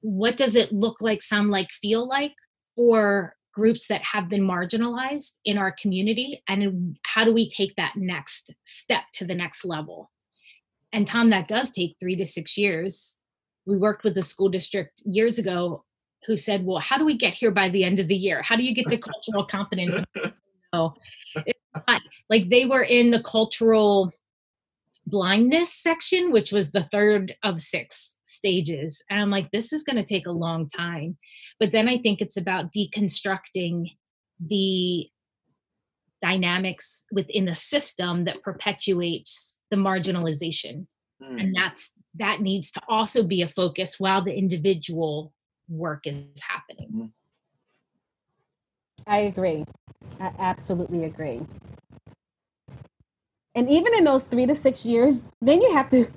what 0.02 0.36
does 0.36 0.56
it 0.56 0.72
look 0.74 1.02
like 1.02 1.22
sound 1.22 1.50
like 1.50 1.72
feel 1.72 2.06
like 2.06 2.34
for 2.76 3.36
groups 3.54 3.88
that 3.88 4.02
have 4.02 4.28
been 4.28 4.42
marginalized 4.42 5.38
in 5.46 5.58
our 5.58 5.72
community? 5.72 6.44
And 6.48 6.98
how 7.04 7.24
do 7.24 7.32
we 7.32 7.48
take 7.48 7.76
that 7.78 7.94
next 7.96 8.54
step 8.64 9.04
to 9.14 9.26
the 9.26 9.36
next 9.36 9.64
level 9.64 10.12
and 10.94 11.06
tom 11.08 11.30
that 11.32 11.48
does 11.48 11.72
take 11.72 11.96
three 12.00 12.16
to 12.16 12.26
six 12.26 12.58
years. 12.58 13.20
We 13.66 13.78
worked 13.78 14.04
with 14.04 14.16
the 14.16 14.22
school 14.22 14.50
district 14.50 15.02
years 15.06 15.38
ago 15.38 15.84
who 16.28 16.38
said 16.38 16.66
well 16.66 16.80
how 16.80 16.98
do 16.98 17.06
we 17.06 17.18
get 17.18 17.34
here 17.34 17.52
by 17.52 17.70
the 17.70 17.84
end 17.84 18.00
of 18.00 18.08
the 18.08 18.16
year? 18.16 18.42
How 18.42 18.56
do 18.56 18.64
you 18.64 18.74
get 18.74 18.88
to 18.90 18.98
cultural 18.98 19.46
competence 19.46 19.98
no. 20.74 20.94
Like 22.30 22.50
they 22.50 22.66
were 22.66 22.84
in 22.84 23.12
the 23.12 23.22
cultural 23.24 24.12
blindness 25.06 25.74
section 25.74 26.32
which 26.32 26.54
was 26.54 26.72
the 26.72 26.84
third 26.84 27.36
of 27.44 27.60
six 27.60 28.20
stages. 28.24 29.04
And 29.10 29.22
i'm 29.22 29.32
like 29.32 29.52
this 29.52 29.74
is 29.74 29.84
going 29.84 29.98
to 29.98 30.04
take 30.04 30.28
a 30.28 30.32
long 30.32 30.68
time. 30.68 31.18
But 31.60 31.72
then 31.72 31.90
i 31.90 31.98
think 31.98 32.22
it's 32.22 32.38
about 32.38 32.72
deconstructing 32.72 33.92
the 34.40 35.10
dynamics 36.24 37.06
within 37.12 37.46
the 37.46 37.56
system 37.56 38.24
that 38.24 38.42
perpetuates 38.42 39.60
the 39.70 39.78
marginalization 39.78 40.88
mm. 41.22 41.40
and 41.40 41.54
that's 41.56 41.92
that 42.16 42.42
needs 42.42 42.72
to 42.72 42.82
also 42.88 43.24
be 43.24 43.42
a 43.42 43.48
focus 43.48 44.00
while 44.00 44.22
the 44.22 44.34
individual 44.34 45.34
work 45.68 46.08
is 46.08 46.42
happening 46.42 47.12
I 49.08 49.18
agree. 49.20 49.66
I 50.20 50.32
absolutely 50.40 51.06
agree. 51.06 51.42
And 53.56 53.70
even 53.70 53.94
in 53.96 54.04
those 54.04 54.26
three 54.26 54.46
to 54.46 54.56
six 54.56 54.86
years, 54.86 55.26
then 55.42 55.62
you 55.62 55.74
have 55.74 55.90
to 55.92 56.08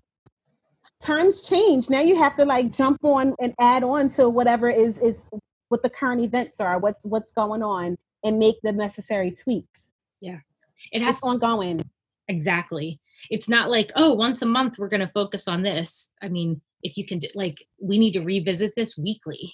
times 1.01 1.43
change. 1.43 1.91
Now 1.91 2.01
you 2.01 2.17
have 2.17 2.37
to 2.37 2.45
like 2.45 2.73
jump 2.73 3.05
on 3.05 3.35
and 3.41 3.55
add 3.61 3.85
on 3.85 4.09
to 4.11 4.29
whatever 4.29 4.69
is 4.69 4.99
is 4.99 5.29
what 5.69 5.83
the 5.83 5.91
current 5.91 6.23
events 6.23 6.61
are, 6.61 6.79
what's 6.79 7.05
what's 7.05 7.33
going 7.33 7.63
on, 7.63 7.97
and 8.25 8.39
make 8.39 8.57
the 8.63 8.73
necessary 8.73 9.31
tweaks. 9.31 9.91
It 10.23 11.03
has 11.03 11.17
It's 11.17 11.23
ongoing. 11.23 11.83
exactly. 12.29 13.01
It's 13.31 13.49
not 13.49 13.71
like 13.71 13.93
oh 13.97 14.13
once 14.13 14.43
a 14.43 14.47
month 14.47 14.79
we're 14.79 14.89
going 14.89 15.01
to 15.01 15.09
focus 15.09 15.49
on 15.49 15.63
this. 15.63 16.13
I 16.23 16.29
mean 16.29 16.61
if 16.83 16.97
you 16.97 17.07
can 17.07 17.19
do, 17.19 17.29
like 17.35 17.63
we 17.81 17.99
need 17.99 18.13
to 18.13 18.21
revisit 18.21 18.75
this 18.77 18.97
weekly. 18.97 19.53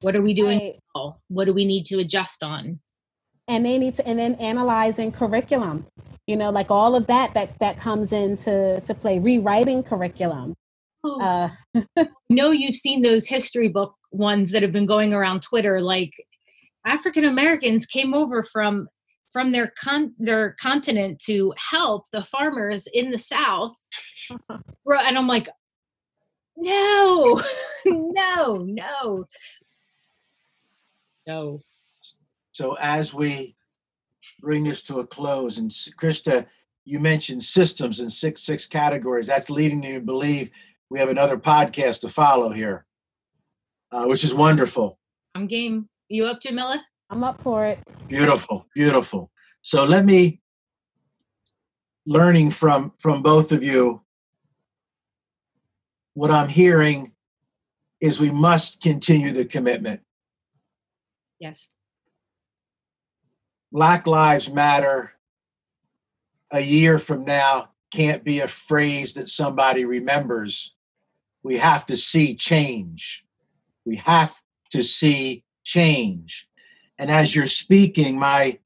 What 0.00 0.14
are 0.16 0.22
we 0.22 0.34
doing 0.34 0.58
Right. 0.58 0.80
now? 0.94 1.18
what 1.28 1.46
do 1.46 1.54
we 1.54 1.64
need 1.64 1.86
to 1.86 1.98
adjust 2.00 2.42
on? 2.42 2.80
And 3.48 3.64
they 3.64 3.78
need 3.78 3.94
to 3.96 4.06
and 4.06 4.18
then 4.18 4.34
analyzing 4.36 5.12
curriculum 5.12 5.86
you 6.26 6.36
know 6.36 6.50
like 6.50 6.70
all 6.70 6.96
of 6.96 7.06
that 7.06 7.32
that 7.34 7.56
that 7.60 7.78
comes 7.78 8.12
into 8.12 8.80
to 8.84 8.94
play 8.94 9.18
rewriting 9.20 9.82
curriculum. 9.84 10.54
Oh, 11.04 11.20
uh 11.22 11.50
I 11.96 12.08
know 12.28 12.50
you've 12.50 12.74
seen 12.74 13.02
those 13.02 13.28
history 13.28 13.68
book 13.68 13.94
ones 14.10 14.50
that 14.50 14.62
have 14.62 14.72
been 14.72 14.86
going 14.86 15.12
around 15.14 15.42
twitter 15.42 15.80
like 15.80 16.12
african 16.84 17.24
americans 17.24 17.84
came 17.86 18.14
over 18.14 18.42
from 18.42 18.88
from 19.36 19.52
their 19.52 19.70
con 19.78 20.14
their 20.18 20.52
continent 20.52 21.18
to 21.18 21.52
help 21.58 22.04
the 22.10 22.24
farmers 22.24 22.86
in 22.86 23.10
the 23.10 23.18
south. 23.18 23.74
And 24.30 25.18
i'm 25.18 25.26
like 25.26 25.50
no 26.56 27.38
no 27.84 28.64
no. 28.66 29.26
No. 31.26 31.60
So 32.52 32.78
as 32.80 33.12
we 33.12 33.56
bring 34.40 34.64
this 34.64 34.80
to 34.84 35.00
a 35.00 35.06
close, 35.06 35.58
and 35.58 35.70
Krista, 35.70 36.46
you 36.86 36.98
mentioned 36.98 37.42
systems 37.42 38.00
in 38.00 38.08
six 38.08 38.40
six 38.40 38.64
categories. 38.64 39.26
That's 39.26 39.50
leading 39.50 39.80
me 39.80 39.92
to 39.92 40.00
believe 40.00 40.50
we 40.88 40.98
have 40.98 41.10
another 41.10 41.36
podcast 41.36 42.00
to 42.00 42.08
follow 42.08 42.52
here, 42.52 42.86
uh, 43.92 44.06
which 44.06 44.24
is 44.24 44.34
wonderful. 44.34 44.98
i'm 45.34 45.46
game. 45.46 45.90
You 46.08 46.24
up 46.24 46.40
jamila 46.40 46.82
i'm 47.10 47.24
up 47.24 47.42
for 47.42 47.66
it 47.66 47.78
Beautiful, 48.08 48.66
beautiful. 48.72 49.32
So 49.62 49.84
let 49.84 50.04
me 50.04 50.40
learning 52.06 52.52
from 52.52 52.92
from 52.98 53.20
both 53.22 53.50
of 53.50 53.64
you. 53.64 54.02
What 56.14 56.30
I'm 56.30 56.48
hearing 56.48 57.12
is 58.00 58.20
we 58.20 58.30
must 58.30 58.80
continue 58.80 59.32
the 59.32 59.44
commitment. 59.44 60.02
yes 61.40 61.72
Black 63.72 64.06
Lives 64.06 64.50
Matter 64.50 65.12
a 66.52 66.60
year 66.60 67.00
from 67.00 67.24
now 67.24 67.70
can't 67.90 68.22
be 68.22 68.38
a 68.38 68.48
phrase 68.48 69.14
that 69.14 69.28
somebody 69.28 69.84
remembers. 69.84 70.76
We 71.42 71.58
have 71.58 71.86
to 71.86 71.96
see 71.96 72.36
change. 72.36 73.24
We 73.84 73.96
have 73.96 74.40
to 74.70 74.84
see 74.84 75.44
change. 75.64 76.48
And 76.98 77.10
as 77.10 77.34
you're 77.34 77.46
speaking, 77.46 78.18
my 78.18 78.58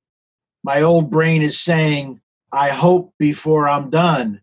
my 0.63 0.83
old 0.83 1.11
brain 1.11 1.43
is 1.43 1.59
saying, 1.59 2.21
I 2.53 2.69
hope 2.69 3.15
before 3.19 3.69
I'm 3.69 3.89
done, 3.89 4.43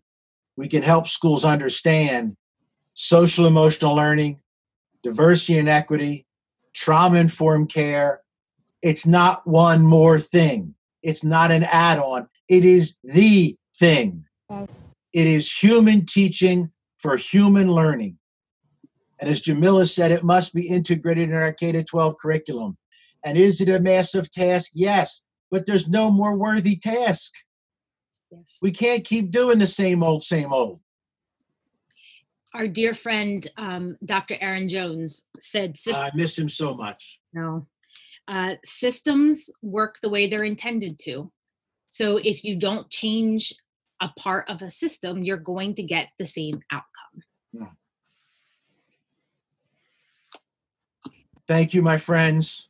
we 0.56 0.68
can 0.68 0.82
help 0.82 1.06
schools 1.06 1.44
understand 1.44 2.36
social 2.94 3.46
emotional 3.46 3.94
learning, 3.94 4.40
diversity 5.04 5.58
and 5.58 5.68
equity, 5.68 6.26
trauma 6.74 7.18
informed 7.18 7.72
care, 7.72 8.22
it's 8.82 9.06
not 9.06 9.46
one 9.46 9.82
more 9.82 10.18
thing. 10.18 10.74
It's 11.02 11.24
not 11.24 11.50
an 11.50 11.64
add 11.64 11.98
on. 11.98 12.28
It 12.48 12.64
is 12.64 12.96
the 13.04 13.56
thing. 13.78 14.24
yes 14.50 14.94
It 15.12 15.26
is 15.26 15.50
human 15.50 16.06
teaching 16.06 16.70
for 16.98 17.16
human 17.16 17.68
learning. 17.72 18.18
And 19.20 19.30
as 19.30 19.40
Jamila 19.40 19.86
said, 19.86 20.12
it 20.12 20.22
must 20.22 20.54
be 20.54 20.68
integrated 20.68 21.30
in 21.30 21.36
our 21.36 21.52
K 21.52 21.72
12 21.72 22.18
curriculum. 22.18 22.76
And 23.24 23.36
is 23.36 23.60
it 23.60 23.68
a 23.68 23.80
massive 23.80 24.30
task? 24.30 24.70
Yes, 24.74 25.24
but 25.50 25.66
there's 25.66 25.88
no 25.88 26.10
more 26.10 26.36
worthy 26.36 26.76
task. 26.76 27.34
yes 28.30 28.58
We 28.62 28.70
can't 28.72 29.04
keep 29.04 29.30
doing 29.30 29.58
the 29.58 29.66
same 29.66 30.02
old, 30.02 30.22
same 30.22 30.52
old. 30.52 30.80
our 32.54 32.66
dear 32.68 32.94
friend 32.94 33.46
um, 33.58 33.96
dr 34.04 34.34
aaron 34.40 34.68
jones 34.68 35.26
said 35.38 35.74
"Sys- 35.74 35.94
I 36.02 36.10
miss 36.14 36.38
him 36.38 36.48
so 36.48 36.74
much. 36.74 37.20
no 37.32 37.66
uh, 38.26 38.54
systems 38.64 39.48
work 39.62 39.96
the 40.02 40.08
way 40.10 40.26
they're 40.28 40.44
intended 40.44 40.98
to 41.00 41.30
so 41.88 42.16
if 42.18 42.44
you 42.44 42.56
don't 42.56 42.88
change 42.90 43.54
a 44.00 44.08
part 44.18 44.48
of 44.48 44.62
a 44.62 44.70
system 44.70 45.22
you're 45.22 45.36
going 45.52 45.74
to 45.74 45.82
get 45.82 46.08
the 46.18 46.26
same 46.26 46.60
outcome 46.72 47.18
Yeah. 47.52 47.72
Thank 51.46 51.72
you, 51.74 51.80
my 51.82 51.96
friends. 51.96 52.67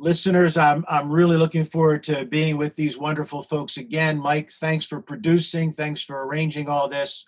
Listeners, 0.00 0.56
I'm, 0.56 0.84
I'm 0.88 1.10
really 1.10 1.36
looking 1.36 1.64
forward 1.64 2.04
to 2.04 2.24
being 2.24 2.56
with 2.56 2.76
these 2.76 2.96
wonderful 2.96 3.42
folks 3.42 3.76
again. 3.78 4.18
Mike, 4.18 4.50
thanks 4.50 4.86
for 4.86 5.02
producing. 5.02 5.72
Thanks 5.72 6.02
for 6.02 6.26
arranging 6.26 6.68
all 6.68 6.88
this. 6.88 7.26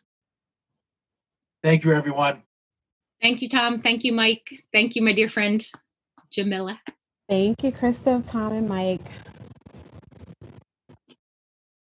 Thank 1.65 1.85
you, 1.85 1.93
everyone. 1.93 2.43
thank 3.21 3.43
you 3.43 3.49
tom 3.49 3.81
thank 3.81 4.03
you 4.05 4.13
mike 4.13 4.65
thank 4.73 4.97
you 4.97 5.03
my 5.03 5.13
dear 5.13 5.29
friend 5.29 5.69
jamila 6.31 6.81
thank 7.29 7.63
you 7.63 7.71
krista 7.71 8.25
tom 8.27 8.53
and 8.53 8.69
mike 8.69 9.05